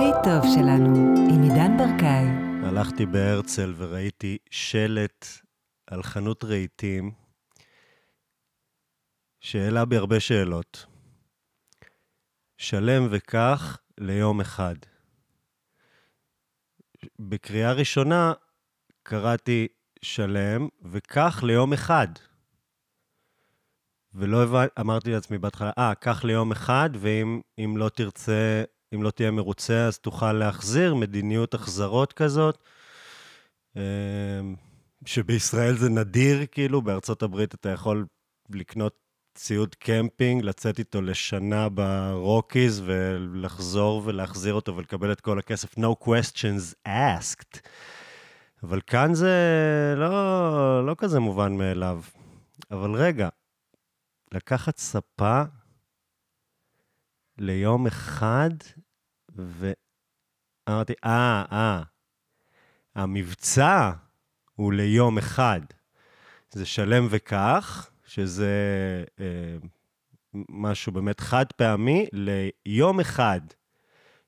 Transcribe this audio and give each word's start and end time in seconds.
הכי 0.00 0.12
טוב 0.24 0.54
שלנו, 0.54 1.14
עם 1.30 1.42
עידן 1.42 1.76
ברקאי. 1.78 2.26
הלכתי 2.68 3.06
בהרצל 3.06 3.74
וראיתי 3.76 4.38
שלט 4.50 5.26
על 5.86 6.02
חנות 6.02 6.44
רהיטים 6.44 7.12
שהעלה 9.40 9.84
בי 9.84 9.96
הרבה 9.96 10.20
שאלות. 10.20 10.86
שלם 12.58 13.06
וכך 13.10 13.78
ליום 13.98 14.40
אחד. 14.40 14.74
בקריאה 17.18 17.72
ראשונה 17.72 18.32
קראתי 19.02 19.68
שלם 20.02 20.68
וכך 20.82 21.40
ליום 21.46 21.72
אחד. 21.72 22.08
ולא 24.14 24.42
הבנתי, 24.42 24.80
אמרתי 24.80 25.10
לעצמי 25.10 25.38
בהתחלה, 25.38 25.70
אה, 25.78 25.94
קח 25.94 26.24
ליום 26.24 26.52
אחד, 26.52 26.90
ואם 26.94 27.76
לא 27.76 27.88
תרצה, 27.88 28.64
אם 28.94 29.02
לא 29.02 29.10
תהיה 29.10 29.30
מרוצה, 29.30 29.86
אז 29.86 29.98
תוכל 29.98 30.32
להחזיר, 30.32 30.94
מדיניות 30.94 31.54
החזרות 31.54 32.12
כזאת. 32.12 32.58
אמ, 33.76 33.80
שבישראל 35.04 35.76
זה 35.76 35.88
נדיר, 35.88 36.46
כאילו, 36.46 36.82
בארצות 36.82 37.22
הברית 37.22 37.54
אתה 37.54 37.68
יכול 37.68 38.06
לקנות 38.50 38.94
ציוד 39.34 39.74
קמפינג, 39.74 40.44
לצאת 40.44 40.78
איתו 40.78 41.02
לשנה 41.02 41.68
ברוקיז 41.68 42.82
ולחזור 42.84 44.02
ולהחזיר 44.04 44.54
אותו 44.54 44.76
ולקבל 44.76 45.12
את 45.12 45.20
כל 45.20 45.38
הכסף. 45.38 45.78
No 45.78 46.04
questions 46.04 46.88
asked. 46.88 47.60
אבל 48.62 48.80
כאן 48.86 49.14
זה 49.14 49.34
לא, 49.96 50.86
לא 50.86 50.94
כזה 50.98 51.20
מובן 51.20 51.52
מאליו. 51.52 52.02
אבל 52.70 52.92
רגע, 52.94 53.28
לקחת 54.32 54.78
ספה 54.78 55.42
ליום 57.40 57.86
אחד, 57.86 58.50
ואמרתי, 59.28 60.92
אה, 61.04 61.44
אה, 61.52 61.82
המבצע 62.94 63.90
הוא 64.54 64.72
ליום 64.72 65.18
אחד. 65.18 65.60
זה 66.50 66.66
שלם 66.66 67.06
וכך, 67.10 67.90
שזה 68.06 68.54
אה, 69.20 69.56
משהו 70.48 70.92
באמת 70.92 71.20
חד 71.20 71.44
פעמי, 71.56 72.06
ליום 72.12 73.00
אחד. 73.00 73.40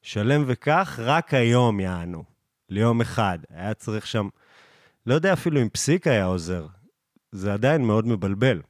שלם 0.03 0.45
וכך, 0.47 0.99
רק 1.03 1.35
היום 1.35 1.81
יענו, 1.81 2.25
ליום 2.69 3.01
אחד. 3.01 3.39
היה 3.51 3.75
צריך 3.75 4.07
שם, 4.07 4.29
לא 5.07 5.15
יודע 5.15 5.33
אפילו 5.33 5.63
אם 5.63 5.69
פסיק 5.69 6.07
היה 6.07 6.25
עוזר, 6.25 6.67
זה 7.33 7.53
עדיין 7.53 7.85
מאוד 7.85 8.07
מבלבל. 8.07 8.63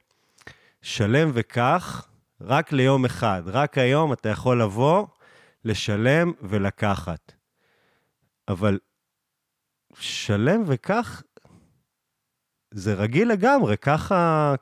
שלם 0.81 1.31
וכך, 1.33 2.07
רק 2.43 2.71
ליום 2.71 3.05
אחד. 3.05 3.43
רק 3.45 3.77
היום 3.77 4.13
אתה 4.13 4.29
יכול 4.29 4.61
לבוא, 4.61 5.07
לשלם 5.65 6.31
ולקחת. 6.41 7.33
אבל 8.47 8.79
שלם 9.99 10.63
וכך, 10.67 11.23
זה 12.71 12.93
רגיל 12.93 13.31
לגמרי, 13.31 13.77
ככה, 13.77 14.53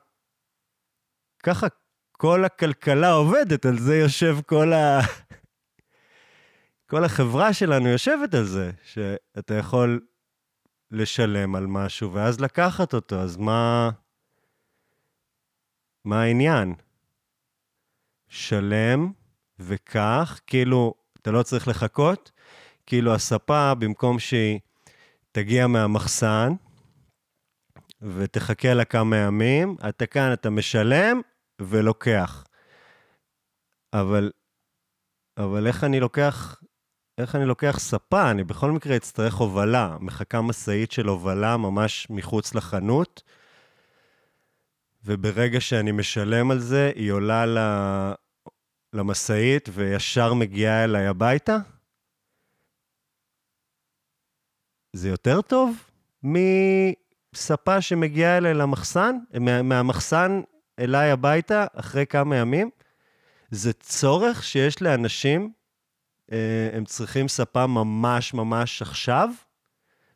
ככה 1.42 1.66
כל 2.12 2.44
הכלכלה 2.44 3.12
עובדת, 3.12 3.66
על 3.66 3.78
זה 3.78 3.96
יושב 3.96 4.36
כל 4.46 4.72
ה... 4.72 5.00
כל 6.90 7.04
החברה 7.04 7.52
שלנו 7.52 7.88
יושבת 7.88 8.34
על 8.34 8.44
זה, 8.44 8.70
שאתה 8.84 9.54
יכול 9.54 10.06
לשלם 10.90 11.54
על 11.54 11.66
משהו 11.66 12.12
ואז 12.12 12.40
לקחת 12.40 12.94
אותו, 12.94 13.20
אז 13.20 13.36
מה... 13.36 13.90
מה 16.04 16.22
העניין? 16.22 16.74
שלם 18.32 19.12
וכך, 19.58 20.40
כאילו, 20.46 20.94
אתה 21.22 21.30
לא 21.30 21.42
צריך 21.42 21.68
לחכות, 21.68 22.32
כאילו 22.86 23.14
הספה, 23.14 23.74
במקום 23.74 24.18
שהיא 24.18 24.60
תגיע 25.32 25.66
מהמחסן 25.66 26.52
ותחכה 28.02 28.74
לה 28.74 28.84
כמה 28.84 29.16
ימים, 29.16 29.76
אתה 29.88 30.06
כאן, 30.06 30.32
אתה 30.32 30.50
משלם 30.50 31.20
ולוקח. 31.60 32.44
אבל, 33.92 34.30
אבל 35.36 35.66
איך 35.66 35.84
אני 35.84 36.00
לוקח, 36.00 36.60
איך 37.18 37.36
אני 37.36 37.44
לוקח 37.44 37.78
ספה? 37.78 38.30
אני 38.30 38.44
בכל 38.44 38.70
מקרה 38.70 38.96
אצטרך 38.96 39.34
הובלה, 39.34 39.96
מחכה 40.00 40.40
משאית 40.40 40.92
של 40.92 41.06
הובלה 41.06 41.56
ממש 41.56 42.06
מחוץ 42.10 42.54
לחנות. 42.54 43.22
וברגע 45.04 45.60
שאני 45.60 45.92
משלם 45.92 46.50
על 46.50 46.58
זה, 46.58 46.92
היא 46.94 47.12
עולה 47.12 47.44
למשאית 48.92 49.68
וישר 49.72 50.34
מגיעה 50.34 50.84
אליי 50.84 51.06
הביתה? 51.06 51.56
זה 54.92 55.08
יותר 55.08 55.40
טוב 55.42 55.76
מספה 56.22 57.80
שמגיעה 57.80 58.36
אליי 58.38 58.54
למחסן, 58.54 59.16
מה, 59.40 59.62
מהמחסן 59.62 60.40
אליי 60.78 61.10
הביתה 61.10 61.66
אחרי 61.74 62.06
כמה 62.06 62.36
ימים? 62.36 62.70
זה 63.50 63.72
צורך 63.72 64.42
שיש 64.44 64.82
לאנשים, 64.82 65.52
אה, 66.32 66.70
הם 66.72 66.84
צריכים 66.84 67.28
ספה 67.28 67.66
ממש 67.66 68.34
ממש 68.34 68.82
עכשיו? 68.82 69.28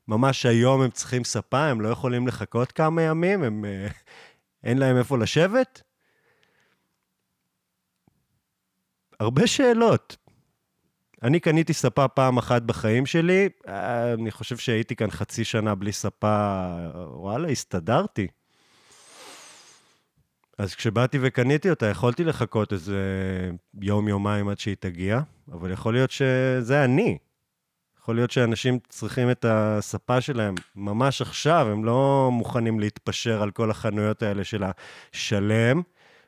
ממש 0.08 0.46
היום 0.46 0.82
הם 0.82 0.90
צריכים 0.90 1.24
ספה, 1.24 1.66
הם 1.66 1.80
לא 1.80 1.88
יכולים 1.88 2.26
לחכות 2.26 2.72
כמה 2.72 3.02
ימים, 3.02 3.42
הם... 3.42 3.64
אה, 3.64 3.88
אין 4.64 4.78
להם 4.78 4.96
איפה 4.96 5.18
לשבת? 5.18 5.82
הרבה 9.20 9.46
שאלות. 9.46 10.16
אני 11.22 11.40
קניתי 11.40 11.72
ספה 11.72 12.08
פעם 12.08 12.38
אחת 12.38 12.62
בחיים 12.62 13.06
שלי, 13.06 13.48
אני 14.14 14.30
חושב 14.30 14.56
שהייתי 14.56 14.96
כאן 14.96 15.10
חצי 15.10 15.44
שנה 15.44 15.74
בלי 15.74 15.92
ספה, 15.92 16.66
וואלה, 16.94 17.48
הסתדרתי. 17.48 18.26
אז 20.58 20.74
כשבאתי 20.74 21.18
וקניתי 21.22 21.70
אותה, 21.70 21.86
יכולתי 21.86 22.24
לחכות 22.24 22.72
איזה 22.72 23.00
יום-יומיים 23.80 24.48
עד 24.48 24.58
שהיא 24.58 24.76
תגיע, 24.80 25.20
אבל 25.52 25.70
יכול 25.70 25.94
להיות 25.94 26.10
שזה 26.10 26.84
אני. 26.84 27.18
יכול 28.00 28.14
להיות 28.14 28.30
שאנשים 28.30 28.78
צריכים 28.88 29.30
את 29.30 29.44
הספה 29.48 30.20
שלהם 30.20 30.54
ממש 30.76 31.22
עכשיו, 31.22 31.68
הם 31.70 31.84
לא 31.84 32.28
מוכנים 32.32 32.80
להתפשר 32.80 33.42
על 33.42 33.50
כל 33.50 33.70
החנויות 33.70 34.22
האלה 34.22 34.44
של 34.44 34.64
השלם, 35.12 35.82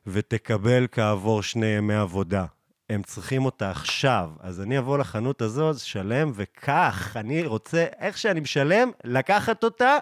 ותקבל 0.06 0.86
כעבור 0.92 1.42
שני 1.42 1.66
ימי 1.66 1.94
עבודה. 1.94 2.44
הם 2.88 3.02
צריכים 3.02 3.44
אותה 3.44 3.70
עכשיו. 3.70 4.30
אז 4.40 4.60
אני 4.60 4.78
אבוא 4.78 4.98
לחנות 4.98 5.42
הזאת, 5.42 5.78
שלם, 5.78 6.32
וכך, 6.34 7.16
אני 7.16 7.46
רוצה, 7.46 7.86
איך 7.98 8.18
שאני 8.18 8.40
משלם, 8.40 8.90
לקחת 9.04 9.64
אותה, 9.64 9.96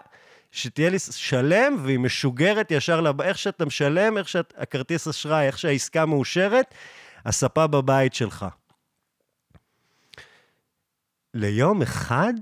שתהיה 0.50 0.90
לי 0.90 0.98
שלם, 0.98 1.76
והיא 1.82 1.98
משוגרת 1.98 2.70
ישר 2.70 3.00
לב... 3.00 3.20
איך 3.20 3.38
שאתה 3.38 3.64
משלם, 3.64 4.18
איך 4.18 4.28
שהכרטיס 4.28 5.08
אשראי, 5.08 5.46
איך 5.46 5.58
שהעסקה 5.58 6.06
מאושרת, 6.06 6.74
הספה 7.24 7.66
בבית 7.66 8.14
שלך. 8.14 8.46
ליום 11.34 11.82
אחד, 11.82 12.34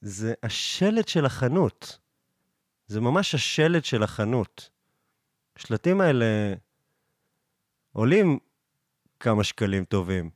זה 0.00 0.34
השלט 0.42 1.08
של 1.08 1.26
החנות. 1.26 1.98
זה 2.86 3.00
ממש 3.00 3.34
השלט 3.34 3.84
של 3.84 4.02
החנות. 4.02 4.70
השלטים 5.56 6.00
האלה 6.00 6.54
עולים 7.92 8.38
כמה 9.20 9.44
שקלים 9.44 9.84
טובים. 9.84 10.30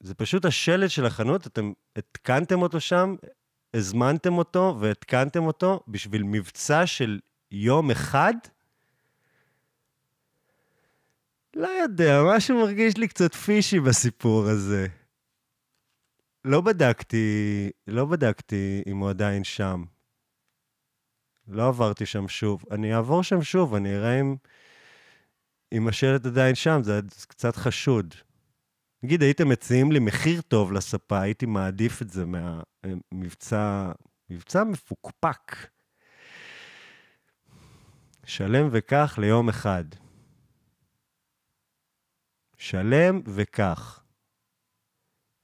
זה 0.00 0.14
פשוט 0.14 0.44
השלט 0.44 0.90
של 0.90 1.06
החנות, 1.06 1.46
אתם 1.46 1.72
התקנתם 1.96 2.62
אותו 2.62 2.80
שם, 2.80 3.16
הזמנתם 3.74 4.38
אותו 4.38 4.76
והתקנתם 4.80 5.44
אותו 5.44 5.80
בשביל 5.88 6.22
מבצע 6.22 6.86
של 6.86 7.20
יום 7.50 7.90
אחד, 7.90 8.34
לא 11.54 11.68
יודע, 11.68 12.20
משהו 12.36 12.60
מרגיש 12.60 12.96
לי 12.96 13.08
קצת 13.08 13.34
פישי 13.34 13.80
בסיפור 13.80 14.46
הזה. 14.46 14.86
לא 16.44 16.60
בדקתי, 16.60 17.70
לא 17.86 18.04
בדקתי 18.04 18.82
אם 18.86 18.96
הוא 18.96 19.10
עדיין 19.10 19.44
שם. 19.44 19.84
לא 21.48 21.68
עברתי 21.68 22.06
שם 22.06 22.28
שוב. 22.28 22.64
אני 22.70 22.94
אעבור 22.94 23.22
שם 23.22 23.42
שוב, 23.42 23.74
אני 23.74 23.96
אראה 23.96 24.20
אם, 24.20 24.36
אם 25.72 25.88
השלט 25.88 26.26
עדיין 26.26 26.54
שם, 26.54 26.80
זה 26.84 27.00
קצת 27.28 27.56
חשוד. 27.56 28.14
נגיד, 29.02 29.22
הייתם 29.22 29.48
מציעים 29.48 29.92
לי 29.92 29.98
מחיר 29.98 30.40
טוב 30.40 30.72
לספה, 30.72 31.20
הייתי 31.20 31.46
מעדיף 31.46 32.02
את 32.02 32.10
זה 32.10 32.24
מהמבצע, 32.26 33.92
מבצע 34.30 34.64
מפוקפק. 34.64 35.52
שלם 38.24 38.68
וכך 38.72 39.18
ליום 39.20 39.48
אחד. 39.48 39.84
שלם 42.56 43.20
וכך. 43.26 44.02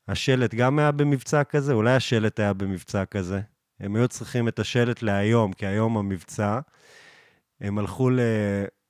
השלט 0.08 0.54
גם 0.54 0.78
היה 0.78 0.92
במבצע 0.92 1.44
כזה? 1.44 1.72
אולי 1.72 1.94
השלט 1.94 2.40
היה 2.40 2.52
במבצע 2.52 3.04
כזה. 3.04 3.40
הם 3.80 3.96
היו 3.96 4.08
צריכים 4.08 4.48
את 4.48 4.58
השלט 4.58 5.02
להיום, 5.02 5.52
כי 5.52 5.66
היום 5.66 5.96
המבצע. 5.96 6.60
הם 7.60 7.78
הלכו 7.78 8.10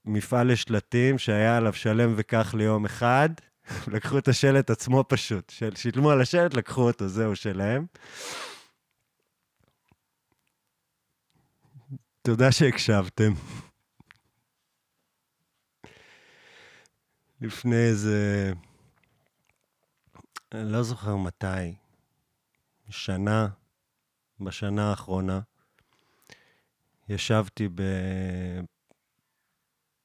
למפעל 0.06 0.52
לשלטים 0.52 1.18
שהיה 1.18 1.56
עליו 1.56 1.72
שלם 1.72 2.14
וכך 2.16 2.54
ליום 2.58 2.84
אחד, 2.84 3.28
לקחו 3.94 4.18
את 4.18 4.28
השלט 4.28 4.70
עצמו 4.70 5.04
פשוט. 5.08 5.52
שילמו 5.74 6.10
על 6.10 6.20
השלט, 6.20 6.54
לקחו 6.54 6.82
אותו, 6.86 7.08
זהו, 7.08 7.36
שלהם. 7.36 7.86
תודה 12.22 12.52
שהקשבתם. 12.52 13.32
לפני 17.40 17.76
איזה... 17.76 18.52
אני 20.52 20.72
לא 20.72 20.82
זוכר 20.82 21.16
מתי, 21.16 21.74
שנה, 22.90 23.48
בשנה 24.40 24.90
האחרונה, 24.90 25.40
ישבתי 27.08 27.68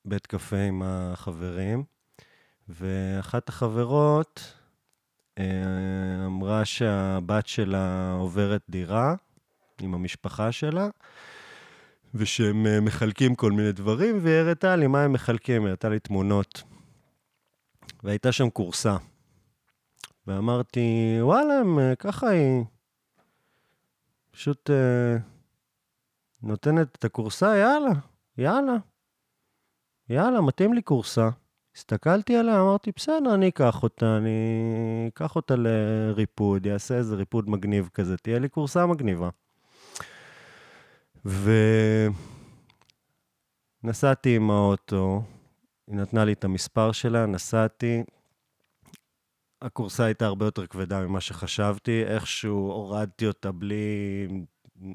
בבית 0.10 0.28
קפה 0.28 0.58
עם 0.58 0.82
החברים, 0.86 1.84
ואחת 2.70 3.50
החברות 3.50 4.54
אה, 5.38 5.46
אמרה 6.26 6.66
שהבת 6.66 7.48
שלה 7.48 8.14
עוברת 8.20 8.62
דירה 8.70 9.16
עם 9.82 9.94
המשפחה 9.94 10.52
שלה, 10.52 10.90
ושהם 12.14 12.68
אה, 12.68 12.82
מחלקים 12.82 13.36
כל 13.36 13.52
מיני 13.52 13.72
דברים, 13.72 14.20
והיא 14.22 14.36
הראתה 14.36 14.76
לי 14.76 14.88
מה 14.88 15.04
הם 15.04 15.14
מחלקים, 15.14 15.62
היא 15.62 15.68
הראתה 15.68 15.90
לי 15.90 16.00
תמונות. 16.00 16.64
והייתה 18.04 18.32
שם 18.32 18.50
כורסה. 18.50 18.98
ואמרתי, 20.28 21.18
וואלה, 21.22 21.54
הם, 21.54 21.80
אה, 21.80 21.96
ככה 21.96 22.30
היא 22.30 22.64
פשוט 24.32 24.70
אה, 24.70 25.18
נותנת 26.42 26.96
את 26.96 27.06
הכורסה, 27.06 27.58
יאללה, 27.58 27.94
יאללה. 28.38 28.76
יאללה, 30.10 30.42
מתאים 30.42 30.74
לי 30.74 30.84
כורסה. 30.84 31.30
הסתכלתי 31.76 32.36
עליה, 32.36 32.62
אמרתי, 32.62 32.92
בסדר, 32.96 33.34
אני 33.34 33.48
אקח 33.48 33.84
אותה, 33.84 34.18
אני 34.18 35.10
אקח 35.14 35.36
אותה 35.36 35.56
לריפוד, 35.58 36.68
אעשה 36.68 36.96
איזה 36.96 37.16
ריפוד 37.16 37.50
מגניב 37.50 37.90
כזה, 37.94 38.18
תהיה 38.18 38.40
לי 38.40 38.50
כורסה 38.50 38.86
מגניבה. 38.86 39.30
ונסעתי 43.84 44.36
עם 44.36 44.52
האוטו, 44.52 45.22
היא 45.88 45.96
נתנה 45.96 46.26
לי 46.26 46.34
את 46.34 46.44
המספר 46.44 46.92
שלה, 46.92 47.26
נסעתי. 47.26 48.04
הכורסה 49.62 50.06
הייתה 50.06 50.26
הרבה 50.26 50.46
יותר 50.46 50.68
כבדה 50.68 51.08
ממה 51.08 51.22
שחשבתי, 51.22 52.04
איכשהו 52.04 52.72
הורדתי 52.72 53.28
אותה 53.28 53.52
בלי 53.52 54.28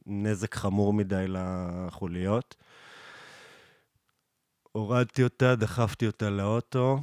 נזק 0.06 0.55
חמור 0.55 0.93
מדי 0.93 1.25
לחוליות. 1.28 2.55
הורדתי 4.76 5.23
אותה, 5.23 5.56
דחפתי 5.56 6.06
אותה 6.06 6.31
לאוטו. 6.31 6.99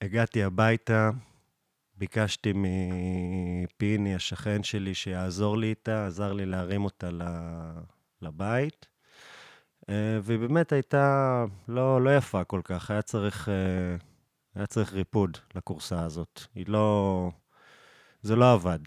הגעתי 0.00 0.42
הביתה, 0.42 1.10
ביקשתי 1.96 2.52
מפיני, 2.54 4.14
השכן 4.14 4.62
שלי, 4.62 4.94
שיעזור 4.94 5.58
לי 5.58 5.66
איתה, 5.66 6.06
עזר 6.06 6.32
לי 6.32 6.46
להרים 6.46 6.84
אותה 6.84 7.08
לבית. 8.22 8.86
אה, 9.88 10.18
והיא 10.22 10.38
באמת 10.38 10.72
הייתה 10.72 11.44
לא, 11.68 12.04
לא 12.04 12.16
יפה 12.16 12.44
כל 12.44 12.60
כך, 12.64 12.90
היה 12.90 13.02
צריך, 13.02 13.48
אה, 13.48 13.96
היה 14.54 14.66
צריך 14.66 14.92
ריפוד 14.92 15.38
לכורסה 15.54 16.04
הזאת. 16.04 16.40
היא 16.54 16.64
לא... 16.68 17.30
זה 18.22 18.36
לא 18.36 18.52
עבד. 18.52 18.80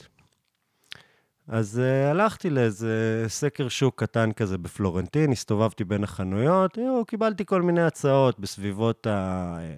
אז 1.52 1.82
uh, 1.82 2.12
הלכתי 2.12 2.50
לאיזה 2.50 3.26
סקר 3.28 3.70
שוק 3.70 4.04
קטן 4.04 4.32
כזה 4.32 4.58
בפלורנטין, 4.58 5.32
הסתובבתי 5.32 5.84
בין 5.84 6.04
החנויות, 6.04 6.78
יו, 6.78 7.06
קיבלתי 7.08 7.46
כל 7.46 7.62
מיני 7.62 7.82
הצעות 7.82 8.40
בסביבות 8.40 9.08
ה... 9.08 9.58
אה, 9.60 9.74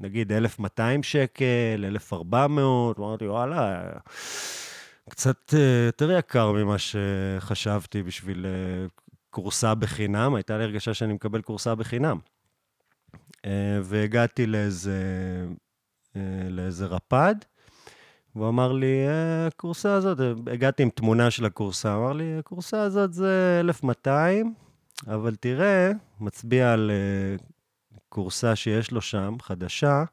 נגיד 0.00 0.32
1,200 0.32 1.02
שקל, 1.02 1.84
1,400, 1.84 2.98
אמרתי, 2.98 3.28
וואלה, 3.28 3.82
קצת 5.10 5.54
יותר 5.86 6.10
יקר 6.10 6.52
ממה 6.52 6.76
שחשבתי 6.78 8.02
בשביל 8.02 8.46
כורסה 9.30 9.74
בחינם, 9.74 10.34
הייתה 10.34 10.58
לי 10.58 10.64
הרגשה 10.64 10.94
שאני 10.94 11.12
מקבל 11.12 11.42
כורסה 11.42 11.74
בחינם. 11.74 12.18
והגעתי 13.82 14.46
לאיזה, 14.46 15.02
לאיזה 16.50 16.86
רפד, 16.86 17.34
והוא 18.36 18.48
אמר 18.48 18.72
לי, 18.72 19.06
"אה, 19.08 19.46
הכורסה 19.46 19.94
הזאת, 19.94 20.18
הגעתי 20.52 20.82
עם 20.82 20.90
תמונה 20.90 21.30
של 21.30 21.44
הכורסה, 21.44 21.96
אמר 21.96 22.12
לי, 22.12 22.38
הכורסה 22.38 22.82
הזאת 22.82 23.12
זה 23.12 23.56
1,200, 23.60 24.54
אבל 25.06 25.34
תראה, 25.36 25.90
מצביע 26.20 26.72
על 26.72 26.90
אה, 26.90 27.36
כורסה 28.08 28.56
שיש 28.56 28.90
לו 28.90 29.00
שם, 29.00 29.36
חדשה, 29.42 30.04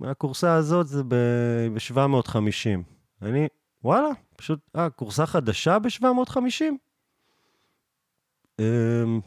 מהכורסה 0.00 0.54
הזאת 0.54 0.86
זה 0.86 1.02
ב-750. 1.08 2.80
אני, 3.22 3.48
וואלה, 3.84 4.08
פשוט, 4.36 4.60
אה, 4.76 4.90
כורסה 4.90 5.26
חדשה 5.26 5.78
ב-750? 5.78 6.64
אמ, 8.58 9.20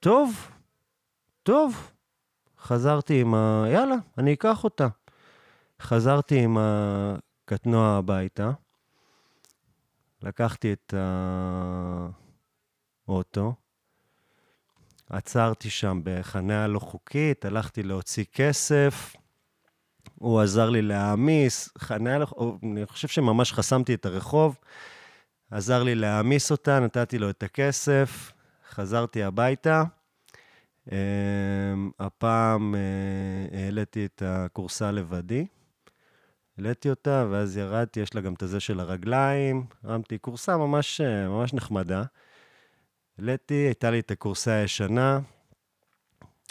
טוב, 0.00 0.50
טוב. 1.42 1.90
חזרתי 2.60 3.20
עם 3.20 3.34
ה... 3.34 3.64
יאללה, 3.72 3.94
אני 4.18 4.32
אקח 4.32 4.64
אותה. 4.64 4.88
חזרתי 5.82 6.38
עם 6.38 6.58
הקטנוע 6.60 7.88
הביתה, 7.88 8.50
לקחתי 10.22 10.72
את 10.72 10.94
האוטו, 13.06 13.54
עצרתי 15.10 15.70
שם 15.70 16.00
בחניה 16.04 16.66
לא 16.66 16.78
חוקית, 16.78 17.44
הלכתי 17.44 17.82
להוציא 17.82 18.24
כסף, 18.32 19.16
הוא 20.14 20.40
עזר 20.40 20.70
לי 20.70 20.82
להעמיס, 20.82 21.68
חניה 21.78 22.18
לא... 22.18 22.26
אני 22.62 22.86
חושב 22.86 23.08
שממש 23.08 23.52
חסמתי 23.52 23.94
את 23.94 24.06
הרחוב, 24.06 24.58
עזר 25.50 25.82
לי 25.82 25.94
להעמיס 25.94 26.50
אותה, 26.50 26.80
נתתי 26.80 27.18
לו 27.18 27.30
את 27.30 27.42
הכסף, 27.42 28.32
חזרתי 28.70 29.22
הביתה. 29.22 29.82
Um, 30.88 30.90
הפעם 31.98 32.74
uh, 32.74 33.56
העליתי 33.56 34.04
את 34.04 34.22
הכורסה 34.26 34.90
לבדי. 34.90 35.46
העליתי 36.58 36.90
אותה, 36.90 37.26
ואז 37.30 37.56
ירדתי, 37.56 38.00
יש 38.00 38.14
לה 38.14 38.20
גם 38.20 38.34
את 38.34 38.42
הזה 38.42 38.60
של 38.60 38.80
הרגליים, 38.80 39.66
הרמתי 39.84 40.18
כורסה 40.20 40.56
ממש, 40.56 41.00
ממש 41.00 41.54
נחמדה. 41.54 42.02
העליתי, 43.18 43.54
הייתה 43.54 43.90
לי 43.90 44.00
את 44.00 44.10
הכורסה 44.10 44.52
הישנה, 44.52 45.18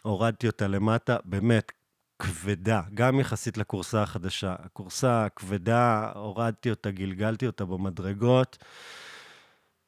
הורדתי 0.04 0.48
אותה 0.48 0.68
למטה, 0.68 1.18
באמת 1.26 1.72
כבדה, 2.20 2.82
גם 2.94 3.20
יחסית 3.20 3.58
לכורסה 3.58 4.02
החדשה. 4.04 4.56
הכורסה 4.60 5.26
הכבדה, 5.26 6.12
הורדתי 6.16 6.70
אותה, 6.70 6.92
גלגלתי 6.92 7.48
אותה 7.48 7.66
במדרגות, 7.66 8.58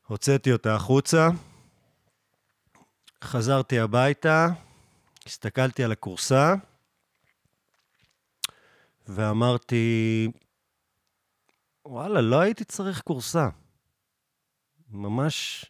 הוצאתי 0.08 0.52
אותה 0.52 0.76
החוצה, 0.76 1.30
חזרתי 3.24 3.80
הביתה, 3.80 4.48
הסתכלתי 5.26 5.84
על 5.84 5.92
הכורסה, 5.92 6.56
ואמרתי, 9.10 10.28
וואלה, 11.86 12.22
לא 12.22 12.40
הייתי 12.40 12.64
צריך 12.64 13.02
כורסה. 13.02 13.50
ממש 14.90 15.66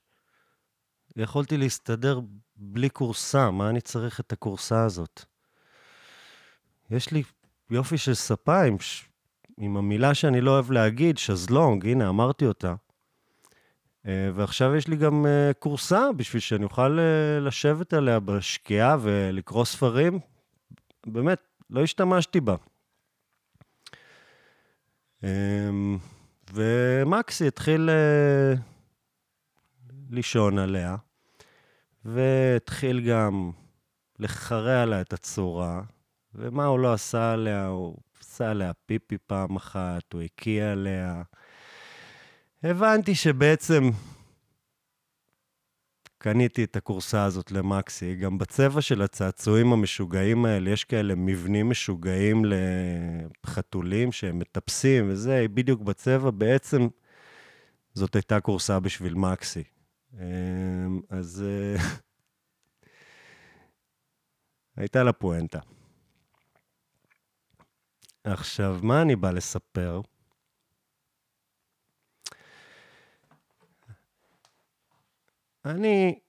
יכולתי 1.16 1.58
להסתדר 1.58 2.20
בלי 2.56 2.90
כורסה, 2.90 3.52
מה 3.52 3.70
אני 3.70 3.82
צריך 3.82 4.20
את 4.20 4.32
הכורסה 4.32 4.86
הזאת? 4.86 5.26
יש 6.90 7.12
לי 7.12 7.24
יופי 7.70 7.98
של 7.98 8.14
ספה 8.14 8.62
ש... 8.80 9.06
עם 9.58 9.78
המילה 9.78 10.14
שאני 10.14 10.42
לא 10.42 10.52
אוהב 10.52 10.72
להגיד, 10.72 11.18
שזלונג, 11.18 11.86
הנה, 11.86 12.10
אמרתי 12.10 12.46
אותה. 12.46 12.74
אה, 14.08 14.30
ועכשיו 14.36 14.76
יש 14.76 14.88
לי 14.88 14.96
גם 14.96 15.26
אה, 15.26 15.52
כורסה 15.60 16.12
בשביל 16.16 16.40
שאני 16.40 16.64
אוכל 16.64 17.00
אה, 17.00 17.40
לשבת 17.40 17.94
עליה 17.94 18.20
בשקיעה 18.20 18.98
ולקרוא 19.02 19.66
ספרים. 19.66 20.20
באמת, 21.06 21.40
לא 21.70 21.84
השתמשתי 21.84 22.40
בה. 22.40 22.56
אמ, 25.24 25.98
ומקסי 26.54 27.48
התחיל 27.48 27.90
אה, 27.90 28.54
לישון 30.10 30.60
עליה, 30.60 30.96
והתחיל 32.06 33.10
גם 33.10 33.52
לחרע 34.20 34.86
לה 34.86 35.02
את 35.02 35.14
הצורה, 35.14 35.82
ומה 36.36 36.66
הוא 36.66 36.80
לא 36.80 36.94
עשה 36.94 37.34
עליה? 37.34 37.68
הוא 37.68 37.98
עשה 38.22 38.52
עליה 38.52 38.72
פיפי 38.86 39.18
פעם 39.28 39.56
אחת, 39.56 40.14
הוא 40.14 40.22
הקיא 40.22 40.64
עליה. 40.64 41.22
הבנתי 42.64 43.16
שבעצם 43.16 43.90
קניתי 46.22 46.64
את 46.64 46.76
הכורסה 46.76 47.24
הזאת 47.24 47.52
למקסי, 47.52 48.16
גם 48.16 48.38
בצבע 48.38 48.82
של 48.82 49.02
הצעצועים 49.02 49.74
המשוגעים 49.74 50.46
האלה, 50.46 50.70
יש 50.70 50.84
כאלה 50.84 51.16
מבנים 51.16 51.70
משוגעים 51.70 52.46
לחתולים 52.46 54.12
שהם 54.12 54.40
מטפסים 54.40 55.10
וזה, 55.10 55.46
בדיוק 55.54 55.82
בצבע, 55.82 56.32
בעצם 56.32 56.88
זאת 57.94 58.16
הייתה 58.16 58.40
כורסה 58.40 58.80
בשביל 58.80 59.14
מקסי. 59.14 59.64
אמ, 60.14 61.02
אז 61.10 61.46
אה, 61.48 61.84
הייתה 64.78 65.04
לה 65.04 65.14
פואנטה. 65.14 65.60
עכשיו, 68.24 68.80
מה 68.84 69.02
אני 69.02 69.16
בא 69.16 69.32
לספר? 69.32 70.02
אני 75.70 76.20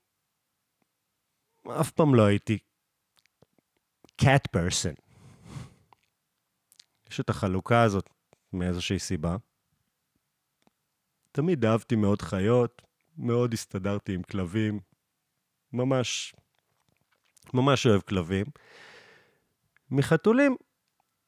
אף 1.81 1.91
פעם 1.91 2.15
לא 2.15 2.27
הייתי 2.27 2.59
cat 4.23 4.57
person. 4.57 5.01
יש 7.11 7.21
את 7.21 7.31
החלוקה 7.31 7.83
הזאת 7.83 8.11
מאיזושהי 8.53 8.99
סיבה. 8.99 9.37
תמיד 11.33 11.65
אהבתי 11.65 11.97
מאוד 11.97 12.23
חיות, 12.23 12.83
מאוד 13.19 13.53
הסתדרתי 13.53 14.15
עם 14.15 14.23
כלבים, 14.23 14.81
ממש, 15.73 16.35
ממש 17.55 17.87
אוהב 17.87 18.01
כלבים. 18.01 18.47
מחתולים 19.91 20.57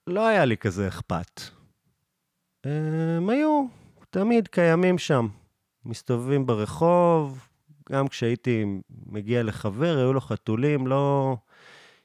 לא 0.06 0.26
היה 0.26 0.44
לי 0.44 0.56
כזה 0.56 0.88
אכפת. 0.88 1.40
הם 2.64 3.28
היו 3.30 3.66
תמיד 4.10 4.48
קיימים 4.48 4.98
שם, 4.98 5.28
מסתובבים 5.84 6.46
ברחוב, 6.46 7.48
גם 7.90 8.08
כשהייתי 8.08 8.64
מגיע 9.06 9.42
לחבר, 9.42 9.98
היו 9.98 10.12
לו 10.12 10.20
חתולים, 10.20 10.86
לא 10.86 11.36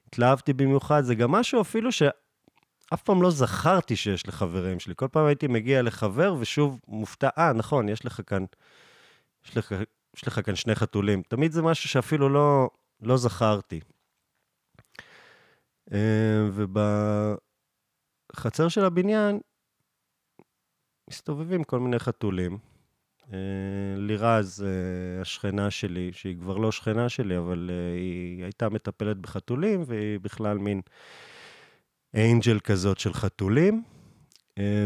התלהבתי 0.07 0.53
במיוחד. 0.53 1.01
זה 1.01 1.15
גם 1.15 1.31
משהו 1.31 1.61
אפילו 1.61 1.91
שאף 1.91 3.01
פעם 3.03 3.21
לא 3.21 3.31
זכרתי 3.31 3.95
שיש 3.95 4.27
לחברים 4.27 4.79
שלי. 4.79 4.93
כל 4.95 5.07
פעם 5.07 5.25
הייתי 5.25 5.47
מגיע 5.47 5.81
לחבר 5.81 6.35
ושוב 6.39 6.79
מופתע, 6.87 7.29
אה, 7.37 7.53
נכון, 7.53 7.89
יש 7.89 8.05
לך 8.05 8.21
כאן, 8.27 8.45
יש 9.45 9.57
לך, 9.57 9.75
יש 10.15 10.27
לך 10.27 10.39
כאן 10.45 10.55
שני 10.55 10.75
חתולים. 10.75 11.21
תמיד 11.21 11.51
זה 11.51 11.61
משהו 11.61 11.89
שאפילו 11.89 12.29
לא, 12.29 12.69
לא 13.01 13.17
זכרתי. 13.17 13.79
אה, 15.93 16.47
ובחצר 18.33 18.67
של 18.67 18.85
הבניין 18.85 19.39
מסתובבים 21.09 21.63
כל 21.63 21.79
מיני 21.79 21.99
חתולים. 21.99 22.57
אה, 23.33 23.37
לירז, 23.97 24.65
אה, 24.67 25.21
השכנה 25.21 25.71
שלי, 25.71 26.09
שהיא 26.13 26.37
כבר 26.37 26.57
לא 26.57 26.71
שכנה 26.71 27.09
שלי, 27.09 27.37
אבל 27.37 27.71
היא 27.95 28.43
הייתה 28.43 28.69
מטפלת 28.69 29.17
בחתולים, 29.17 29.83
והיא 29.85 30.19
בכלל 30.19 30.57
מין 30.57 30.81
אנג'ל 32.15 32.59
כזאת 32.59 32.99
של 32.99 33.13
חתולים, 33.13 33.83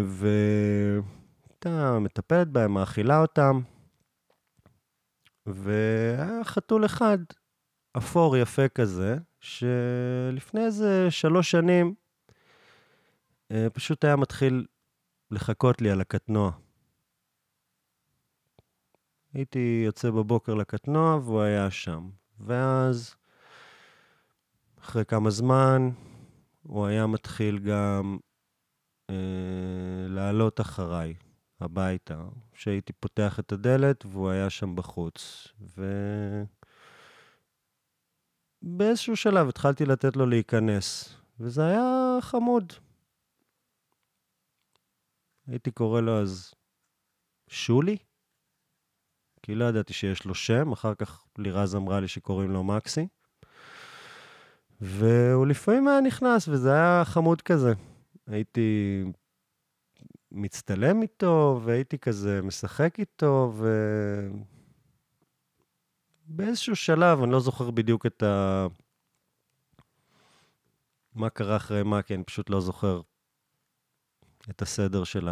והייתה 0.05 1.99
מטפלת 1.99 2.47
בהם, 2.47 2.73
מאכילה 2.73 3.21
אותם, 3.21 3.61
והיה 5.45 6.43
חתול 6.43 6.85
אחד, 6.85 7.17
אפור 7.97 8.37
יפה 8.37 8.67
כזה, 8.67 9.17
שלפני 9.39 10.65
איזה 10.65 11.11
שלוש 11.11 11.51
שנים 11.51 11.93
אה, 13.51 13.67
פשוט 13.73 14.03
היה 14.03 14.15
מתחיל 14.15 14.65
לחכות 15.31 15.81
לי 15.81 15.91
על 15.91 16.01
הקטנוע. 16.01 16.51
הייתי 19.33 19.83
יוצא 19.85 20.09
בבוקר 20.09 20.53
לקטנוע 20.53 21.15
והוא 21.15 21.41
היה 21.41 21.71
שם. 21.71 22.09
ואז, 22.39 23.15
אחרי 24.79 25.05
כמה 25.05 25.29
זמן, 25.29 25.89
הוא 26.63 26.85
היה 26.85 27.07
מתחיל 27.07 27.59
גם 27.59 28.17
אה, 29.09 29.15
לעלות 30.07 30.61
אחריי 30.61 31.13
הביתה, 31.59 32.23
שהייתי 32.53 32.93
פותח 32.93 33.39
את 33.39 33.51
הדלת 33.51 34.05
והוא 34.05 34.29
היה 34.29 34.49
שם 34.49 34.75
בחוץ. 34.75 35.47
ו... 35.77 35.83
באיזשהו 38.61 39.15
שלב 39.15 39.49
התחלתי 39.49 39.85
לתת 39.85 40.15
לו 40.15 40.25
להיכנס, 40.25 41.15
וזה 41.39 41.65
היה 41.65 42.17
חמוד. 42.21 42.73
הייתי 45.47 45.71
קורא 45.71 46.01
לו 46.01 46.21
אז 46.21 46.53
שולי, 47.47 47.97
כי 49.43 49.55
לא 49.55 49.65
ידעתי 49.65 49.93
שיש 49.93 50.25
לו 50.25 50.35
שם, 50.35 50.71
אחר 50.71 50.95
כך 50.95 51.23
לירז 51.37 51.75
אמרה 51.75 51.99
לי 51.99 52.07
שקוראים 52.07 52.51
לו 52.51 52.63
מקסי. 52.63 53.07
והוא 54.81 55.47
לפעמים 55.47 55.87
היה 55.87 56.01
נכנס, 56.01 56.47
וזה 56.47 56.73
היה 56.73 57.05
חמוד 57.05 57.41
כזה. 57.41 57.73
הייתי 58.27 59.03
מצטלם 60.31 61.01
איתו, 61.01 61.61
והייתי 61.63 61.97
כזה 61.97 62.41
משחק 62.41 62.99
איתו, 62.99 63.53
ו... 63.55 63.67
באיזשהו 66.25 66.75
שלב, 66.75 67.23
אני 67.23 67.31
לא 67.31 67.39
זוכר 67.39 67.71
בדיוק 67.71 68.05
את 68.05 68.23
ה... 68.23 68.67
מה 71.15 71.29
קרה 71.29 71.55
אחרי 71.55 71.83
מה, 71.83 72.01
כי 72.01 72.15
אני 72.15 72.23
פשוט 72.23 72.49
לא 72.49 72.61
זוכר 72.61 73.01
את 74.49 74.61
הסדר 74.61 75.03
של 75.03 75.27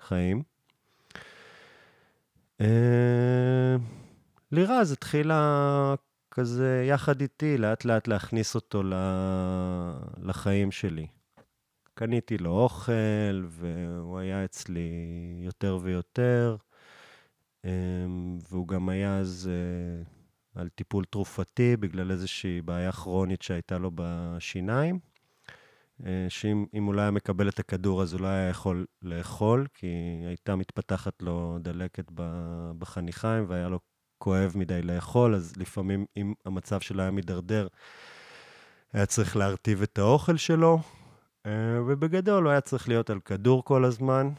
החיים. 0.00 0.49
אה, 2.60 3.76
לירז 4.52 4.92
התחילה 4.92 5.94
כזה 6.30 6.84
יחד 6.88 7.20
איתי, 7.20 7.58
לאט 7.58 7.84
לאט 7.84 8.08
להכניס 8.08 8.54
אותו 8.54 8.82
לחיים 10.22 10.70
שלי. 10.70 11.06
קניתי 11.94 12.38
לו 12.38 12.50
אוכל, 12.50 13.46
והוא 13.48 14.18
היה 14.18 14.44
אצלי 14.44 14.90
יותר 15.42 15.78
ויותר. 15.82 16.56
אמ, 17.64 18.38
והוא 18.50 18.68
גם 18.68 18.88
היה 18.88 19.18
אז 19.18 19.50
אה, 19.52 20.02
על 20.60 20.68
טיפול 20.68 21.04
תרופתי 21.04 21.76
בגלל 21.76 22.10
איזושהי 22.10 22.62
בעיה 22.62 22.92
כרונית 22.92 23.42
שהייתה 23.42 23.78
לו 23.78 23.90
בשיניים, 23.94 24.94
אה, 24.94 25.09
שאם 26.28 26.84
הוא 26.84 26.94
לא 26.94 27.00
היה 27.00 27.10
מקבל 27.10 27.48
את 27.48 27.58
הכדור 27.58 28.02
אז 28.02 28.12
הוא 28.12 28.20
לא 28.20 28.26
היה 28.26 28.48
יכול 28.48 28.86
לאכול, 29.02 29.66
כי 29.74 29.86
הייתה 30.26 30.56
מתפתחת 30.56 31.22
לו 31.22 31.58
דלקת 31.60 32.04
בחניכיים 32.78 33.44
והיה 33.48 33.68
לו 33.68 33.78
כואב 34.18 34.52
מדי 34.54 34.82
לאכול, 34.82 35.34
אז 35.34 35.52
לפעמים 35.56 36.06
אם 36.16 36.34
המצב 36.44 36.80
שלו 36.80 37.02
היה 37.02 37.10
מידרדר, 37.10 37.68
היה 38.92 39.06
צריך 39.06 39.36
להרטיב 39.36 39.82
את 39.82 39.98
האוכל 39.98 40.36
שלו, 40.36 40.78
אה, 41.46 41.52
ובגדול 41.86 42.44
הוא 42.44 42.50
היה 42.50 42.60
צריך 42.60 42.88
להיות 42.88 43.10
על 43.10 43.20
כדור 43.20 43.64
כל 43.64 43.84
הזמן, 43.84 44.30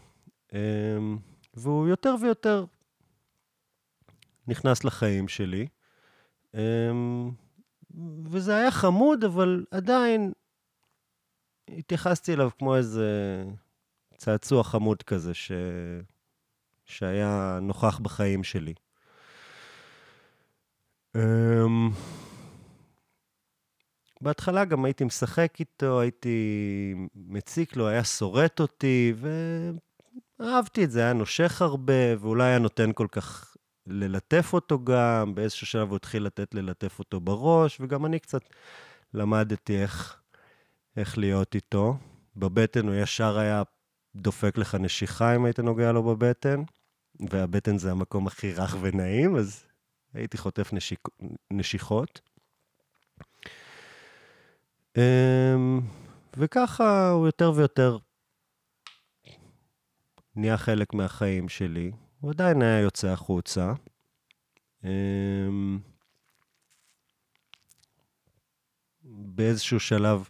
אמ, 0.54 1.18
והוא 1.54 1.88
יותר 1.88 2.16
ויותר 2.22 2.66
נכנס 4.48 4.84
לחיים 4.84 5.28
שלי. 5.28 5.68
וזה 8.26 8.56
היה 8.56 8.72
חמוד, 8.72 9.24
אבל 9.24 9.66
עדיין 9.72 10.32
התייחסתי 11.78 12.34
אליו 12.34 12.50
כמו 12.58 12.76
איזה 12.76 13.44
צעצוע 14.18 14.64
חמוד 14.64 15.04
כזה, 15.04 15.34
ש... 15.34 15.52
שהיה 16.86 17.60
נוכח 17.62 18.00
בחיים 18.00 18.44
שלי. 18.44 18.74
אמ, 21.16 21.90
בהתחלה 24.22 24.66
גם 24.66 24.86
הייתי 24.86 25.04
משחק 25.04 25.54
איתו, 25.60 26.00
הייתי 26.00 26.96
מציק 27.16 27.76
לו, 27.76 27.88
היה 27.88 28.04
שורט 28.04 28.60
אותי, 28.60 29.14
ואהבתי 30.40 30.84
את 30.84 30.92
זה, 30.92 31.00
היה 31.00 31.14
נושך 31.14 31.62
הרבה, 31.62 32.18
ואולי 32.20 32.44
היה 32.44 32.60
נותן 32.60 32.92
כל 32.94 33.08
כך 33.12 33.56
ללטף 33.88 34.50
אותו 34.54 34.84
גם, 34.84 35.36
באיזשהו 35.36 35.68
שלב 35.68 35.90
הוא 35.90 35.96
התחיל 35.96 36.24
לתת 36.24 36.56
ללטף 36.56 37.00
אותו 37.00 37.20
בראש, 37.20 37.78
וגם 37.82 38.06
אני 38.06 38.20
קצת 38.20 38.42
למדתי 39.14 39.82
איך, 39.82 40.21
איך 40.98 41.18
להיות 41.18 41.56
איתו. 41.56 41.98
בבטן 42.36 42.88
הוא 42.88 42.96
ישר 42.96 43.38
היה 43.38 43.64
דופק 44.16 44.58
לך 44.58 44.76
נשיכה 44.76 45.36
אם 45.36 45.46
היית 45.46 45.60
נוגע 45.60 45.92
לו 45.92 46.04
בבטן, 46.04 46.64
והבטן 47.30 47.78
זה 47.78 47.92
המקום 47.92 48.28
הכי 48.28 48.54
רך 48.54 48.76
ונעים, 48.82 49.36
אז 49.36 49.66
הייתי 50.14 50.38
חוטף 50.38 50.74
נשיק... 50.74 51.00
נשיכות. 51.52 52.22
אמ, 54.98 55.82
וככה 56.38 57.10
הוא 57.10 57.26
יותר 57.26 57.52
ויותר 57.56 57.98
נהיה 60.36 60.58
חלק 60.58 60.94
מהחיים 60.94 61.50
שלי. 61.50 61.92
הוא 62.20 62.32
עדיין 62.32 62.62
היה 62.62 62.80
יוצא 62.80 63.08
החוצה. 63.08 63.74
אמ, 64.84 65.80
באיזשהו 69.04 69.80
שלב, 69.80 70.30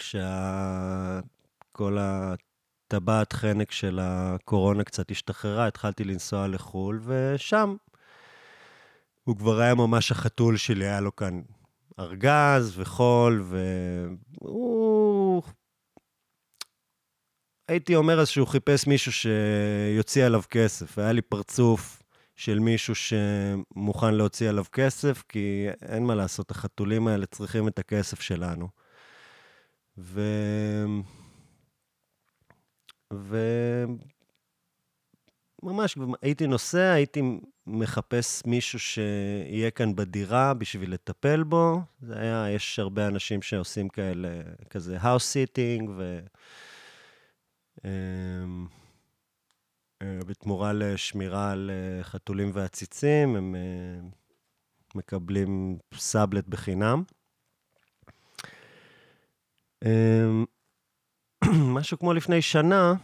כשכל 0.00 1.98
הטבעת 2.00 3.32
חנק 3.32 3.70
של 3.70 3.98
הקורונה 4.02 4.84
קצת 4.84 5.10
השתחררה, 5.10 5.66
התחלתי 5.66 6.04
לנסוע 6.04 6.48
לחו"ל, 6.48 7.00
ושם 7.04 7.76
הוא 9.24 9.36
כבר 9.36 9.60
היה 9.60 9.74
ממש 9.74 10.12
החתול 10.12 10.56
שלי, 10.56 10.84
היה 10.84 11.00
לו 11.00 11.16
כאן 11.16 11.40
ארגז 11.98 12.78
וחול, 12.78 13.44
והוא 14.40 15.42
הייתי 17.68 17.94
אומר 17.94 18.20
אז 18.20 18.28
שהוא 18.28 18.46
חיפש 18.46 18.86
מישהו 18.86 19.12
שיוציא 19.12 20.24
עליו 20.24 20.42
כסף. 20.50 20.98
היה 20.98 21.12
לי 21.12 21.22
פרצוף 21.22 22.02
של 22.36 22.58
מישהו 22.58 22.94
שמוכן 22.94 24.14
להוציא 24.14 24.48
עליו 24.48 24.64
כסף, 24.72 25.22
כי 25.28 25.66
אין 25.82 26.06
מה 26.06 26.14
לעשות, 26.14 26.50
החתולים 26.50 27.08
האלה 27.08 27.26
צריכים 27.26 27.68
את 27.68 27.78
הכסף 27.78 28.20
שלנו. 28.20 28.68
ו... 30.00 30.20
ו... 33.12 33.36
ממש 35.62 35.96
הייתי 36.22 36.46
נוסע, 36.46 36.92
הייתי 36.92 37.22
מחפש 37.66 38.42
מישהו 38.46 38.78
שיהיה 38.78 39.70
כאן 39.70 39.96
בדירה 39.96 40.54
בשביל 40.54 40.92
לטפל 40.92 41.42
בו. 41.42 41.80
זה 42.00 42.18
היה, 42.18 42.50
יש 42.50 42.78
הרבה 42.78 43.06
אנשים 43.06 43.42
שעושים 43.42 43.88
כאלה, 43.88 44.28
כזה 44.70 44.98
house 44.98 45.34
sitting, 45.34 45.90
ו... 45.96 46.20
אמ, 47.84 48.66
אה, 50.02 50.18
בתמורה 50.26 50.72
לשמירה 50.72 51.52
על 51.52 51.70
אה, 51.70 52.04
חתולים 52.04 52.50
ועציצים, 52.54 53.36
הם 53.36 53.54
אה, 53.54 54.08
מקבלים 54.94 55.78
סאבלט 55.94 56.46
בחינם. 56.48 57.02
אמ, 59.84 60.44
משהו 61.76 61.98
כמו 61.98 62.12
לפני 62.12 62.42
שנה, 62.42 62.94